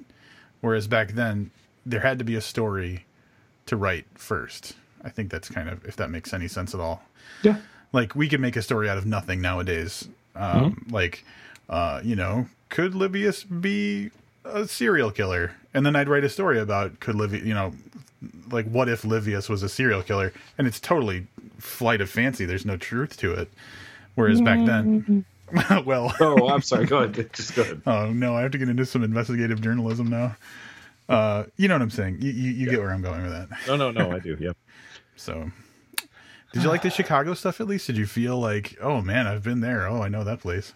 [0.61, 1.51] Whereas back then,
[1.85, 3.05] there had to be a story
[3.67, 4.75] to write first.
[5.05, 7.03] I think that's kind of if that makes any sense at all.
[7.43, 7.59] Yeah.
[7.93, 10.09] Like we could make a story out of nothing nowadays.
[10.35, 11.25] Um, Like,
[11.69, 14.11] uh, you know, could Livius be
[14.45, 15.53] a serial killer?
[15.73, 17.73] And then I'd write a story about could Livius, you know,
[18.51, 20.33] like what if Livius was a serial killer?
[20.59, 21.27] And it's totally
[21.59, 22.45] flight of fancy.
[22.45, 23.51] There's no truth to it.
[24.15, 25.25] Whereas back then,
[25.85, 26.87] well, Oh, I'm sorry.
[26.87, 27.31] Go ahead.
[27.35, 27.83] Just go ahead.
[27.87, 30.37] oh no, I have to get into some investigative journalism now.
[31.09, 32.19] Uh, you know what I'm saying?
[32.21, 33.49] You, you, you get where I'm going with that.
[33.69, 34.11] No, no, no.
[34.13, 34.37] I do.
[34.41, 34.57] Yep.
[35.15, 35.51] So,
[36.53, 37.87] did you like the Chicago stuff at least?
[37.87, 39.87] Did you feel like, oh man, I've been there.
[39.87, 40.73] Oh, I know that place.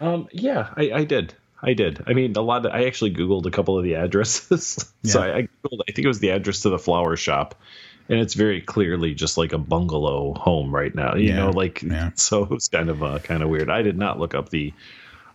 [0.00, 1.34] Um, yeah, I, I did.
[1.66, 2.02] I did.
[2.06, 2.64] I mean, a lot.
[2.64, 4.92] Of, I actually googled a couple of the addresses.
[5.04, 5.80] so I, I googled.
[5.88, 7.56] I think it was the address to the flower shop,
[8.08, 11.16] and it's very clearly just like a bungalow home right now.
[11.16, 12.10] You Yeah, know, like yeah.
[12.14, 13.68] so it was kind of uh, kind of weird.
[13.68, 14.72] I did not look up the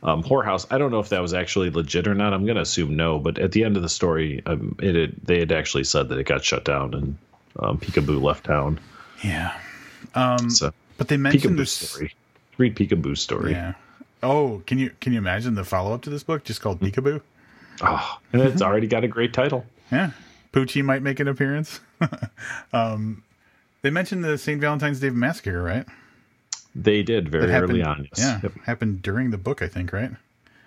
[0.04, 0.66] um, whorehouse.
[0.72, 2.34] I don't know if that was actually legit or not.
[2.34, 3.20] I'm going to assume no.
[3.20, 6.18] But at the end of the story, um, it had, they had actually said that
[6.18, 7.18] it got shut down and
[7.60, 8.80] um, Peekaboo left town.
[9.24, 9.56] Yeah.
[10.16, 11.72] Um, So but they mentioned Peekaboo this.
[11.74, 12.16] story.
[12.58, 13.52] Read Peekaboo story.
[13.52, 13.74] Yeah.
[14.24, 16.86] Oh, can you can you imagine the follow up to this book just called Hmm.
[16.86, 17.22] Peekaboo?
[17.82, 19.66] Oh, and it's already got a great title.
[19.92, 20.12] Yeah.
[20.54, 21.80] Poochie might make an appearance.
[22.74, 23.24] um,
[23.82, 24.60] they mentioned the St.
[24.62, 25.86] Valentine's Day Massacre, right?
[26.76, 28.04] They did very That early on.
[28.16, 28.20] Yes.
[28.20, 28.40] Yeah.
[28.44, 28.54] Yep.
[28.66, 30.12] Happened during the book, I think, right?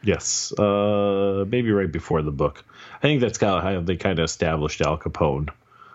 [0.03, 0.53] Yes.
[0.59, 2.65] Uh, maybe right before the book.
[2.97, 5.49] I think that's how they kind of established Al Capone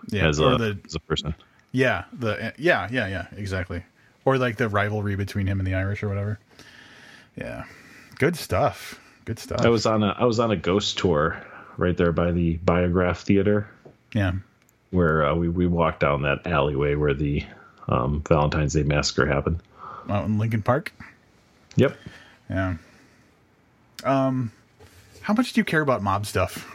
[0.08, 0.28] Yeah.
[0.28, 1.34] as a the as a person.
[1.72, 3.84] yeah the yeah yeah yeah exactly.
[4.24, 6.38] Or like the rivalry between him and the Irish or whatever.
[7.40, 7.64] Yeah.
[8.18, 9.00] Good stuff.
[9.24, 9.62] Good stuff.
[9.62, 11.42] I was on a I was on a ghost tour
[11.76, 13.68] right there by the Biograph Theater
[14.12, 14.32] yeah.
[14.90, 17.44] where uh, we we walked down that alleyway where the
[17.88, 19.60] um, Valentine's Day massacre happened.
[20.08, 20.92] Out in Lincoln Park.
[21.76, 21.96] Yep.
[22.48, 22.76] Yeah.
[24.04, 24.52] Um,
[25.22, 26.66] how much do you care about mob stuff?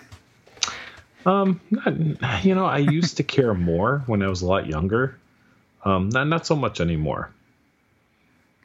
[1.25, 5.17] Um, not, you know, I used to care more when I was a lot younger.
[5.83, 7.31] Um, not not so much anymore.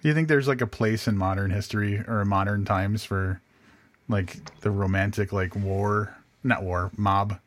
[0.02, 3.40] Do you think there's like a place in modern history or modern times for
[4.08, 7.38] like the romantic, like war, not war, mob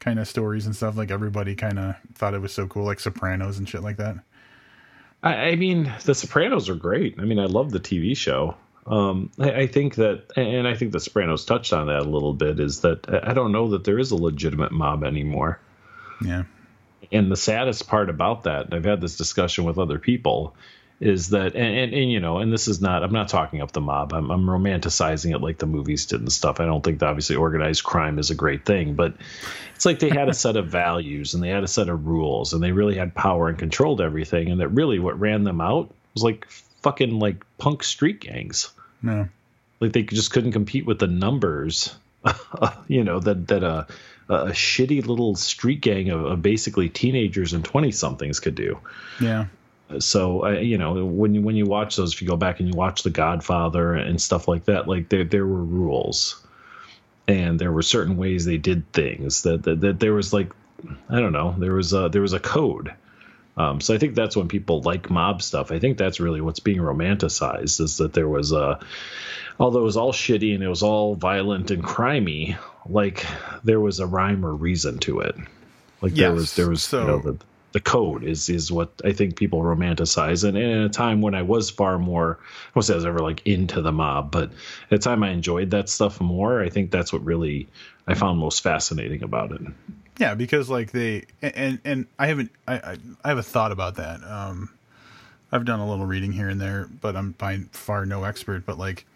[0.00, 0.96] kind of stories and stuff?
[0.96, 4.16] Like everybody kind of thought it was so cool, like Sopranos and shit like that.
[5.22, 7.16] I, I mean, The Sopranos are great.
[7.18, 8.56] I mean, I love the TV show.
[8.84, 12.34] Um, I, I think that, and I think The Sopranos touched on that a little
[12.34, 15.60] bit, is that I I don't know that there is a legitimate mob anymore.
[16.24, 16.44] Yeah.
[17.12, 20.56] And the saddest part about that, and I've had this discussion with other people,
[21.02, 23.72] is that, and, and, and you know, and this is not, I'm not talking up
[23.72, 24.12] the mob.
[24.12, 26.60] I'm, I'm romanticizing it like the movies did and stuff.
[26.60, 29.14] I don't think that obviously organized crime is a great thing, but
[29.74, 32.52] it's like they had a set of values and they had a set of rules
[32.52, 34.48] and they really had power and controlled everything.
[34.48, 36.46] And that really what ran them out was like
[36.82, 38.70] fucking like punk street gangs.
[39.02, 39.28] No.
[39.80, 41.92] Like they just couldn't compete with the numbers,
[42.86, 43.86] you know, that, that uh,
[44.28, 48.78] a, a shitty little street gang of, of basically teenagers and 20 somethings could do
[49.20, 49.46] Yeah.
[50.00, 52.68] So uh, you know when you when you watch those if you go back and
[52.68, 56.44] you watch the godfather and stuff like that like there there were rules
[57.28, 60.52] and there were certain ways they did things that that, that there was like
[61.08, 62.92] i don't know there was a there was a code
[63.54, 65.72] um, so I think that's when people like mob stuff.
[65.72, 68.80] I think that's really what's being romanticized is that there was a,
[69.60, 73.26] although it was all shitty and it was all violent and crimey, like
[73.62, 75.36] there was a rhyme or reason to it.
[76.00, 77.36] Like there was there was so- you know the
[77.72, 80.46] the code is is what I think people romanticize.
[80.46, 83.92] And, in a time when I was far more, I was ever like into the
[83.92, 84.50] mob, but
[84.90, 86.62] at a time I enjoyed that stuff more.
[86.62, 87.68] I think that's what really
[88.06, 89.62] I found most fascinating about it.
[90.18, 93.96] Yeah, because like they and and I haven't I I, I have a thought about
[93.96, 94.22] that.
[94.22, 94.70] Um,
[95.50, 98.64] I've done a little reading here and there, but I'm by far no expert.
[98.64, 99.06] But like,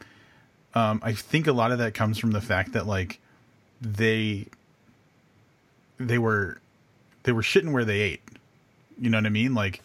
[0.74, 3.20] um, I think a lot of that comes from the fact that like
[3.80, 4.46] they
[5.98, 6.60] they were
[7.22, 8.22] they were shitting where they ate.
[9.00, 9.54] You know what I mean?
[9.54, 9.82] Like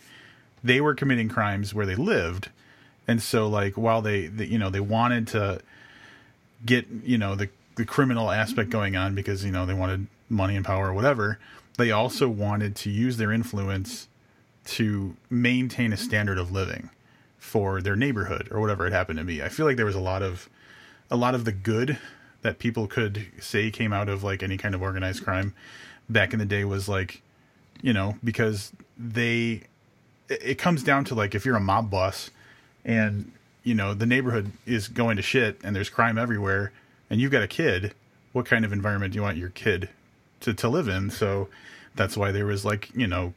[0.63, 2.49] they were committing crimes where they lived,
[3.07, 5.61] and so like while they, they you know they wanted to
[6.65, 10.55] get you know the the criminal aspect going on because you know they wanted money
[10.55, 11.39] and power or whatever
[11.77, 14.07] they also wanted to use their influence
[14.65, 16.89] to maintain a standard of living
[17.37, 19.99] for their neighborhood or whatever it happened to be i feel like there was a
[19.99, 20.49] lot of
[21.09, 21.97] a lot of the good
[22.41, 25.53] that people could say came out of like any kind of organized crime
[26.09, 27.21] back in the day was like
[27.81, 29.63] you know, because they
[30.29, 32.29] it comes down to like if you're a mob boss
[32.85, 33.31] and
[33.63, 36.71] you know the neighborhood is going to shit and there's crime everywhere
[37.09, 37.93] and you've got a kid,
[38.31, 39.89] what kind of environment do you want your kid
[40.41, 41.09] to to live in?
[41.09, 41.49] So
[41.95, 43.33] that's why there was like, you know,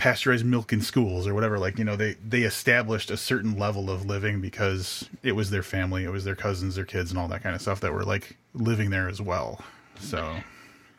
[0.00, 3.90] pasteurized milk in schools or whatever like you know they they established a certain level
[3.90, 7.28] of living because it was their family it was their cousins their kids and all
[7.28, 9.60] that kind of stuff that were like living there as well
[9.98, 10.36] so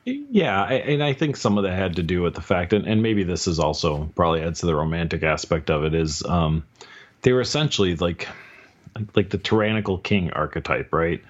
[0.06, 3.04] Yeah, and I think some of that had to do with the fact, and, and
[3.04, 6.64] maybe this is also probably adds to the romantic aspect of it, is um,
[7.22, 8.28] they were essentially like,
[8.96, 11.24] like like the tyrannical king archetype, right?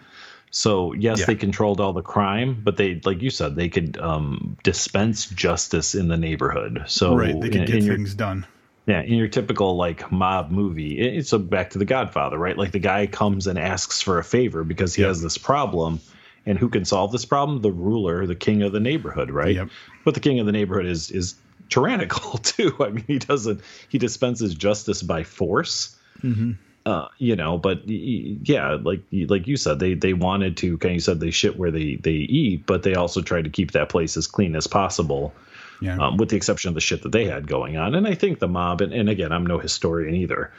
[0.51, 1.25] So yes, Yeah.
[1.27, 5.93] they controlled all the crime, but they, like you said, they could um, dispense justice
[5.95, 6.83] in the neighborhood.
[6.87, 8.45] So right they could in- get in your- things done
[8.87, 12.57] yeah, in your typical like mob movie, it- it's so back to the Godfather, right?
[12.57, 15.09] Like the guy comes and asks for a favor because he Yep.
[15.09, 15.99] has this problem,
[16.45, 17.61] and who can solve this problem?
[17.61, 19.55] The ruler, the king of the neighborhood, right?
[19.55, 19.69] Yep.
[20.03, 21.35] But the king of the neighborhood is is
[21.69, 22.75] tyrannical too.
[22.79, 25.95] I mean, he doesn't he dispenses justice by force.
[26.21, 26.51] Mm-hmm.
[26.83, 30.77] Uh, you know, but yeah, like like you said, they they wanted to.
[30.79, 33.51] Kind of you said they shit where they they eat, but they also tried to
[33.51, 35.33] keep that place as clean as possible
[35.81, 37.95] yeah um, with the exception of the shit that they had going on.
[37.95, 40.53] And I think the mob, and, and again, I'm no historian either,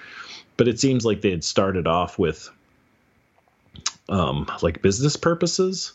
[0.57, 2.51] but it seems like they had started off with
[4.09, 5.95] um, like business purposes.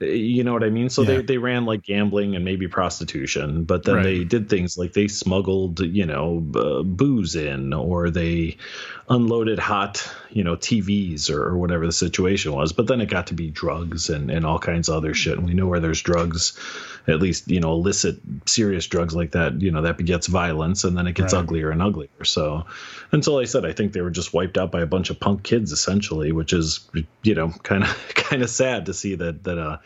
[0.00, 0.88] You know what I mean?
[0.90, 1.18] So Yeah.
[1.18, 4.02] they, they ran like gambling and maybe prostitution, but then Right.
[4.02, 8.56] they did things like they smuggled, you know, uh, booze in or they
[9.08, 12.72] unloaded hot, you know, TVs or, or whatever the situation was.
[12.72, 15.38] But then it got to be drugs and, and all kinds of other shit.
[15.38, 16.58] And we know where there's drugs,
[17.06, 20.98] at least, you know, illicit, serious drugs like that, you know, that begets violence and
[20.98, 21.38] then it gets Right.
[21.38, 22.24] uglier and uglier.
[22.24, 22.66] So
[23.12, 25.44] until I said, I think they were just wiped out by a bunch of punk
[25.44, 26.80] kids essentially, which is,
[27.22, 29.78] you know, kind of, kind of sad to see that, that, uh,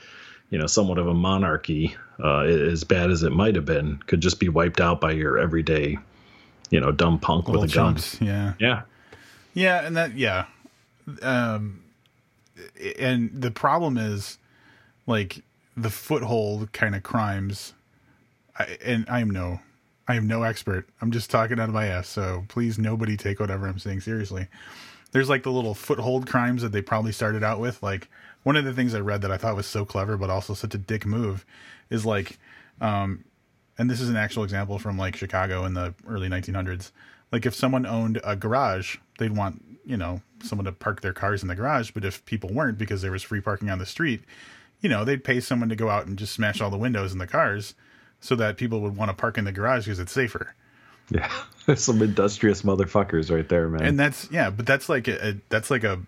[0.48, 1.94] you know, somewhat of a monarchy,
[2.24, 5.36] uh, as bad as it might have been, could just be wiped out by your
[5.36, 5.98] everyday,
[6.70, 7.96] you know, dumb punk little with a gun.
[7.96, 8.82] chunks yeah Yeah.
[9.54, 10.46] Yeah, and that yeah.
[11.22, 11.82] Um
[12.98, 14.38] and the problem is
[15.06, 15.42] like
[15.76, 17.74] the foothold kind of crimes
[18.58, 19.60] I, and I am no
[20.08, 20.88] I am no expert.
[21.02, 24.48] I'm just talking out of my ass, so please nobody take whatever I'm saying seriously.
[25.12, 28.08] There's like the little foothold crimes that they probably started out with like
[28.42, 30.74] one of the things I read that I thought was so clever but also such
[30.74, 31.44] a dick move
[31.90, 32.38] is like
[32.80, 33.24] um
[33.78, 36.90] and this is an actual example from like Chicago in the early 1900s.
[37.30, 41.42] Like if someone owned a garage, they'd want, you know, someone to park their cars
[41.42, 44.22] in the garage, but if people weren't because there was free parking on the street,
[44.80, 47.18] you know, they'd pay someone to go out and just smash all the windows in
[47.18, 47.74] the cars
[48.20, 50.54] so that people would want to park in the garage because it's safer.
[51.10, 51.30] Yeah.
[51.66, 53.82] There's some industrious motherfuckers right there, man.
[53.82, 56.00] And that's yeah, but that's like a, a that's like a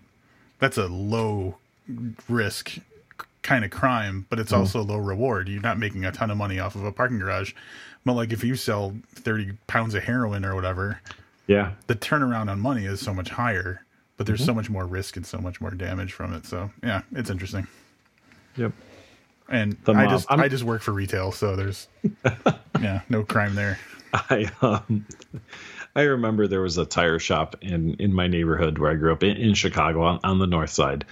[0.59, 1.57] that's a low
[2.29, 2.77] risk
[3.41, 4.61] kind of crime, but it's mm-hmm.
[4.61, 5.49] also low reward.
[5.49, 7.53] You're not making a ton of money off of a parking garage.
[8.05, 10.99] But like if you sell 30 pounds of heroin or whatever,
[11.47, 11.73] yeah.
[11.87, 13.85] the turnaround on money is so much higher,
[14.17, 14.45] but there's Mm-hmm.
[14.47, 16.45] so much more risk and so much more damage from it.
[16.45, 17.67] So yeah, it's interesting.
[18.57, 18.71] Yep.
[19.49, 21.87] And I just I'm- I just work for retail, so there's
[22.81, 23.77] yeah, no crime there.
[24.13, 25.05] I um
[25.95, 29.23] I remember there was a tire shop in in my neighborhood where I grew up
[29.23, 31.05] in, in Chicago on, on the north side.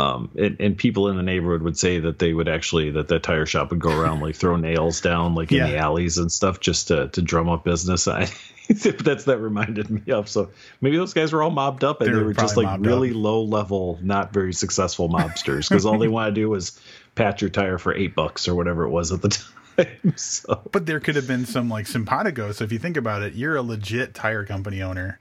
[0.00, 3.22] Um, and, and people in the neighborhood would say that they would actually that that
[3.22, 6.58] tire shop would go around like throw nails down like in the alleys and stuff
[6.60, 8.08] just to to drum up business.
[8.08, 8.28] I
[8.68, 10.28] that's that reminded me of.
[10.28, 12.80] So maybe those guys were all mobbed up and They they, were were just like
[12.80, 13.16] really up.
[13.16, 16.80] low level, not very successful mobsters because all they want to do was
[17.14, 19.28] patch your tire for eight bucks or whatever it was at the
[19.76, 20.16] time.
[20.16, 22.52] So But there could have been some like simpatico.
[22.52, 25.18] So if you think about it, you're a legit tire company owner.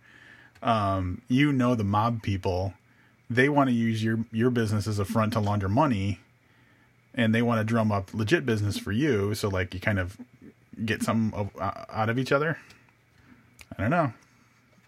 [0.61, 2.73] Um, you know the mob people.
[3.29, 6.19] They want to use your your business as a front to launder money,
[7.13, 9.33] and they want to drum up legit business for you.
[9.35, 10.17] So like you kind of
[10.85, 12.57] get some of, uh, out of each other.
[13.77, 14.13] I don't know.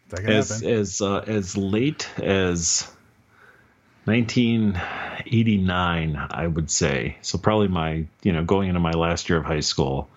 [0.10, 0.70] That as happen.
[0.70, 2.92] as uh, as late as
[4.06, 9.46] 1989 i would say so probably my you know going into my last year of
[9.46, 10.10] high school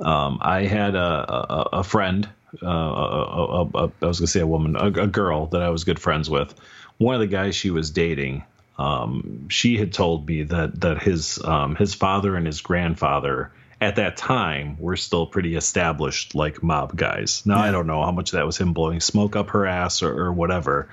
[0.00, 2.26] um, i had a a, a friend
[2.62, 5.70] uh, a, a, a, I was gonna say a woman, a, a girl that I
[5.70, 6.54] was good friends with.
[6.98, 8.44] One of the guys she was dating,
[8.78, 13.96] um, she had told me that that his um, his father and his grandfather at
[13.96, 17.44] that time were still pretty established like mob guys.
[17.46, 20.12] Now I don't know how much that was him blowing smoke up her ass or,
[20.12, 20.88] or whatever.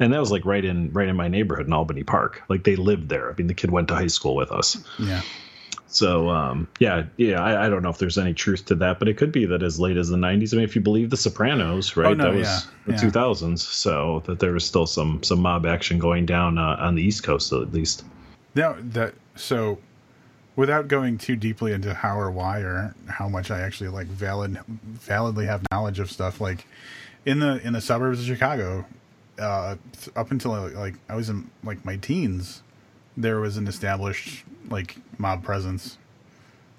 [0.00, 2.42] And that was like right in right in my neighborhood in Albany Park.
[2.48, 3.30] Like they lived there.
[3.30, 4.76] I mean, the kid went to high school with us.
[4.98, 5.20] yeah.
[5.94, 9.08] So um, yeah, yeah, I, I don't know if there's any truth to that, but
[9.08, 10.52] it could be that as late as the '90s.
[10.52, 12.08] I mean, if you believe The Sopranos, right?
[12.08, 13.10] Oh, no, that was yeah, the yeah.
[13.10, 17.02] 2000s, so that there was still some some mob action going down uh, on the
[17.02, 18.04] East Coast at least.
[18.56, 19.78] No, that so
[20.56, 24.58] without going too deeply into how or why or how much I actually like valid
[24.66, 26.66] validly have knowledge of stuff like
[27.24, 28.84] in the in the suburbs of Chicago
[29.38, 29.76] uh
[30.14, 32.62] up until like I was in like my teens
[33.16, 35.98] there was an established like mob presence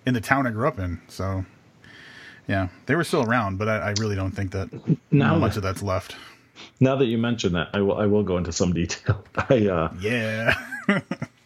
[0.05, 1.45] in the town I grew up in so
[2.47, 4.69] yeah they were still around but I, I really don't think that
[5.11, 6.15] Now much that- of that's left
[6.79, 9.23] Now that you mention that, I will I will go into some detail.
[9.36, 10.53] I uh, yeah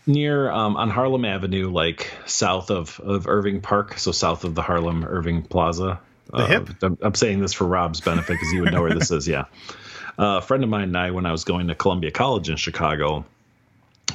[0.07, 4.61] near um, on Harlem Avenue, like south of of Irving Park, so south of the
[4.61, 5.99] Harlem Irving Plaza.
[6.31, 6.69] The uh, hip?
[6.83, 9.27] I'm, I'm saying this for Rob's benefit because he would know where this is.
[9.27, 9.45] Yeah,
[10.19, 12.57] uh, a friend of mine and I, when I was going to Columbia College in
[12.57, 13.25] Chicago,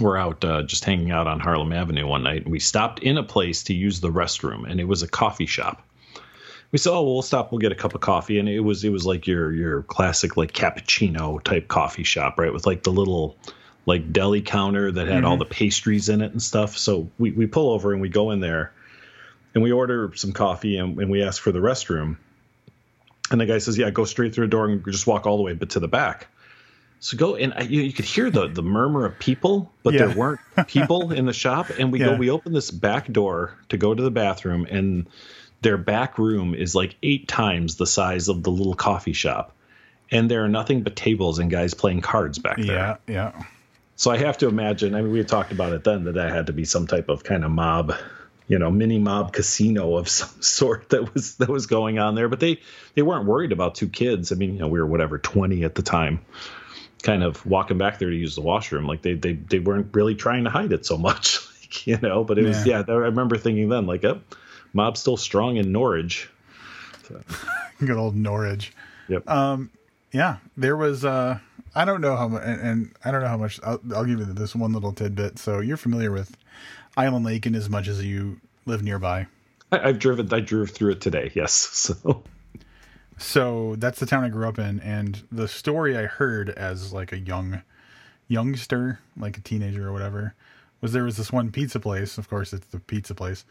[0.01, 3.19] were out uh, just hanging out on Harlem Avenue one night, and we stopped in
[3.19, 5.83] a place to use the restroom, and it was a coffee shop.
[6.73, 7.53] We said, "Oh, well, we'll stop.
[7.53, 10.37] We'll get a cup of coffee." And it was it was like your your classic
[10.37, 12.53] like cappuccino type coffee shop, right?
[12.53, 13.37] With like the little
[13.87, 16.77] like deli counter that had all the pastries in it and stuff.
[16.77, 18.73] So we we pull over and we go in there,
[19.55, 22.17] and we order some coffee and, and we ask for the restroom.
[23.31, 25.43] And the guy says, "Yeah, go straight through the door and just walk all the
[25.43, 26.29] way, but to the back."
[27.05, 30.07] So go and I, you, you could hear the the murmur of people, but Yeah.
[30.07, 31.67] there weren't people in the shop.
[31.79, 35.07] And we go, we open this back door to go to the bathroom, and
[35.61, 39.55] their back room is like eight times the size of the little coffee shop,
[40.11, 42.75] and there are nothing but tables and guys playing cards back there.
[42.75, 43.33] yeah yeah
[43.97, 44.95] So I have to imagine.
[44.95, 47.11] I mean, we had talked about it then that that had to be some type
[47.11, 47.93] of kind of mob,
[48.49, 52.31] you know, mini mob casino of some sort that was that was going on there.
[52.31, 52.63] But they
[52.95, 54.33] they weren't worried about two kids.
[54.33, 56.21] I mean, you know, we were whatever twenty at the time,
[57.05, 58.87] kind of walking back there to use the washroom.
[58.87, 62.25] Like they they they weren't really trying to hide it so much, like, you know.
[62.25, 62.83] But it was Yeah.
[62.89, 62.93] yeah.
[62.93, 64.21] I remember thinking then like, oh,
[64.73, 66.29] mob's still strong in Norridge.
[67.81, 68.73] good old Norridge
[69.09, 69.29] Yep.
[69.29, 69.71] Um,
[70.13, 71.05] yeah, there was.
[71.05, 71.39] Uh,
[71.75, 73.61] I don't know how much, and, and I don't know how much.
[73.63, 75.39] I'll, I'll give you this one little tidbit.
[75.39, 76.37] So you're familiar with
[76.97, 79.27] Island Lake, in as much as you live nearby.
[79.73, 80.33] I, I've driven.
[80.33, 81.31] I drove through it today.
[81.35, 81.69] Yes.
[81.95, 82.23] So
[83.17, 87.13] So that's the town I grew up in, and the story I heard as like
[87.13, 87.63] a young
[88.29, 90.35] youngster, like a teenager or whatever,
[90.81, 92.19] was there was this one pizza place.
[92.19, 93.45] Of course, it's the pizza place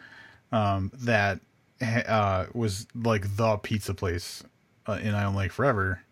[0.52, 1.40] um, that
[1.82, 4.44] uh, was like the pizza place
[4.88, 6.04] uh, in Island Lake forever,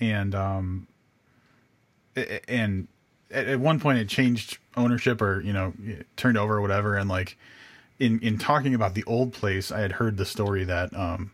[0.00, 0.88] and um,
[2.48, 2.88] and
[3.30, 5.72] at, one point it changed ownership or you know
[6.16, 7.36] turned over or whatever, and like
[7.98, 11.32] in in talking about the old place, I had heard the story that um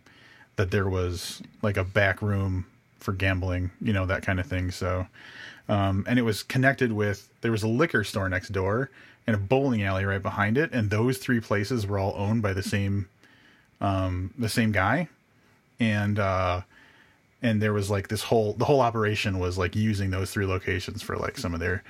[0.56, 2.66] that there was like a back room
[3.00, 4.70] for gambling, you know, that kind of thing.
[4.70, 5.06] So,
[5.68, 8.90] um, and it was connected with there was a liquor store next door
[9.26, 12.52] and a bowling alley right behind it, and those three places were all owned by
[12.52, 13.08] the same,
[13.80, 15.08] um, the same guy,
[15.80, 16.60] and uh,
[17.42, 21.02] and there was like this whole the whole operation was like using those three locations
[21.02, 21.82] for like some of their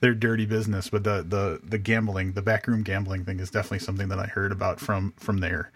[0.00, 0.88] their dirty business.
[0.88, 4.52] But the the the gambling, the backroom gambling thing is definitely something that I heard
[4.52, 5.70] about from from there.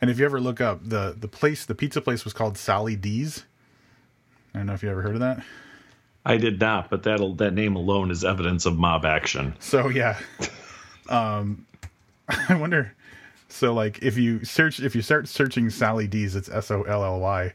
[0.00, 2.96] And if you ever look up the the place, the pizza place was called Solly
[2.96, 3.44] D's.
[4.54, 5.42] I don't know if you ever heard of that.
[6.24, 9.56] I did not, but that that name alone is evidence of mob action.
[9.58, 10.18] So yeah,
[11.08, 11.66] um,
[12.48, 12.94] I wonder.
[13.48, 17.02] So like, if you search, if you start searching Solly D's, it's S O L
[17.02, 17.54] L Y.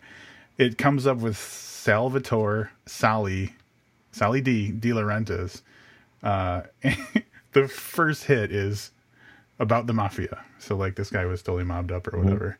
[0.57, 3.53] It comes up with Salvatore Solly,
[4.11, 5.61] Sally D De Laurentiis.
[6.21, 6.63] Uh,
[7.51, 8.91] the first hit is
[9.59, 10.43] about the mafia.
[10.59, 12.57] So like, this guy was totally mobbed up or whatever.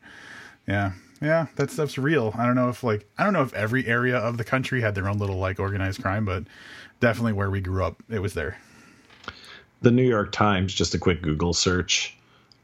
[0.68, 2.34] Yeah, yeah, that stuff's real.
[2.38, 4.96] I don't know if like, I don't know if every area of the country had
[4.96, 6.44] their own little like organized crime, but
[7.00, 8.58] definitely where we grew up, it was there.
[9.82, 12.16] the New York Times, just a quick Google search,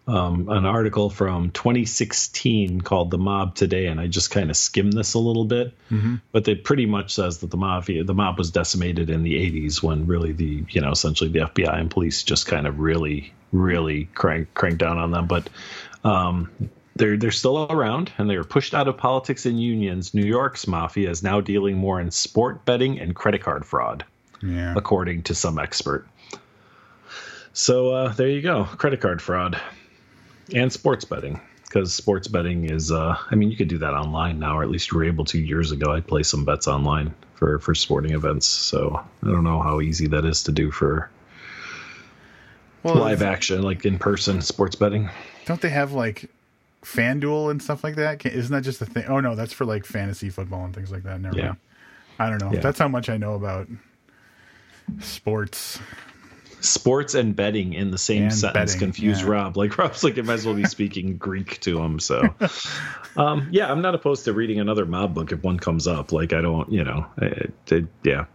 [0.08, 4.94] um, an article from 2016 called "The Mob Today," and I just kind of skimmed
[4.94, 5.74] this a little bit,
[6.32, 9.84] but it pretty much says that the mafia, the mob was decimated in the 80s
[9.84, 14.06] when really the, you know, essentially the FBI and police just kind of really, really
[14.16, 15.50] crank crank down on them, but.
[16.04, 16.50] Um,
[16.96, 20.14] they're, they're still around and they were pushed out of politics and unions.
[20.14, 24.04] New York's mafia is now dealing more in sport betting and credit card fraud
[24.44, 24.74] Yeah.
[24.76, 26.06] according to some expert.
[27.54, 29.60] So uh, there you go, credit card fraud
[30.54, 31.40] and sports betting.
[31.64, 34.70] Because sports betting is, uh, I mean, you could do that online now, or at
[34.70, 35.94] least you were able to years ago.
[35.94, 38.48] I'd play some bets online for for sporting events.
[38.48, 41.10] So I don't know how easy that is to do for
[42.84, 45.10] Well, live action, like in person sports betting.
[45.46, 46.30] don't they have like
[46.84, 48.20] FanDuel and stuff like that?
[48.20, 49.06] Can, isn't that just a thing?
[49.08, 51.20] Oh no, that's for like fantasy football and things like that.
[51.20, 51.46] Never Yeah.
[51.48, 51.58] mind.
[52.20, 52.52] I don't know.
[52.54, 52.60] Yeah.
[52.62, 53.68] That's how much I know about
[55.00, 55.80] sports.
[56.62, 59.28] Sports and betting in the same And sentence betting, confuse yeah.
[59.30, 59.56] Rob.
[59.56, 62.00] Like Rob's like, it might as well be speaking Greek to him.
[62.00, 62.22] So,
[63.18, 66.12] um, yeah, I'm not opposed to reading another mob book if one comes up.
[66.12, 68.26] Like, I don't, you know, it, it, yeah.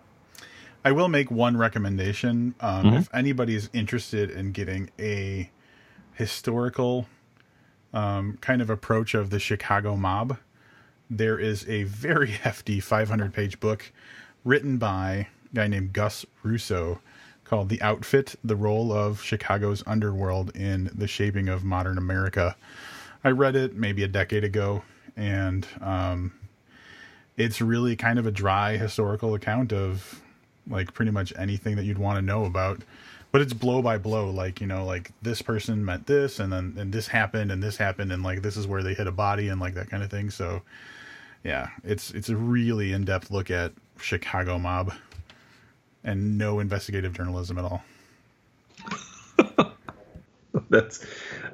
[0.84, 2.54] I will make one recommendation.
[2.60, 2.96] Um, Mm-hmm.
[2.96, 5.50] If anybody's interested in getting a
[6.12, 7.06] historical
[7.92, 10.36] um, kind of approach of the Chicago mob,
[11.08, 13.92] there is a very hefty 500 page book
[14.44, 17.00] written by a guy named Gus Russo
[17.44, 22.56] called The Outfit The Role of Chicago's Underworld in the Shaping of Modern America.
[23.22, 24.82] I read it maybe a decade ago,
[25.16, 26.32] and um,
[27.36, 30.20] it's really kind of a dry historical account of
[30.68, 32.80] like pretty much anything that you'd want to know about
[33.34, 36.72] but it's blow by blow like you know like this person meant this and then
[36.78, 39.48] and this happened and this happened and like this is where they hit a body
[39.48, 40.62] and like that kind of thing so
[41.42, 44.94] yeah it's it's a really in-depth look at chicago mob
[46.04, 47.82] and no investigative journalism at all.
[50.70, 51.04] That's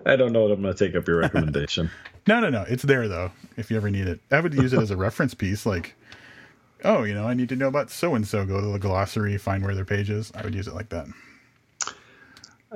[0.05, 1.91] i don't know what i'm going to take up your recommendation.
[2.27, 4.21] No no no it's there though if you ever need it.
[4.31, 5.95] I would use it as a reference piece like
[6.85, 9.37] oh you know i need to know about so and so go to the glossary
[9.39, 11.07] find where their page is i would use it like that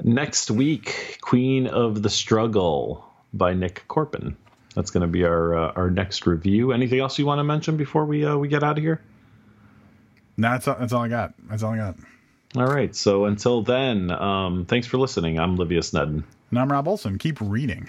[0.02, 4.34] Next week, Queen of the Struggle by Nik Korpon.
[4.74, 6.72] That's going to be our uh, our next review.
[6.72, 9.00] Anything else you want to mention before we uh, we get out of here?
[10.36, 11.34] No, that's all, that's all I got.
[11.48, 11.96] That's all I got.
[12.56, 12.94] All right.
[12.94, 15.38] So until then, um, thanks for listening.
[15.38, 16.24] I'm Livius Evans.
[16.50, 17.16] And I'm Rob Olson.
[17.16, 17.88] Keep reading.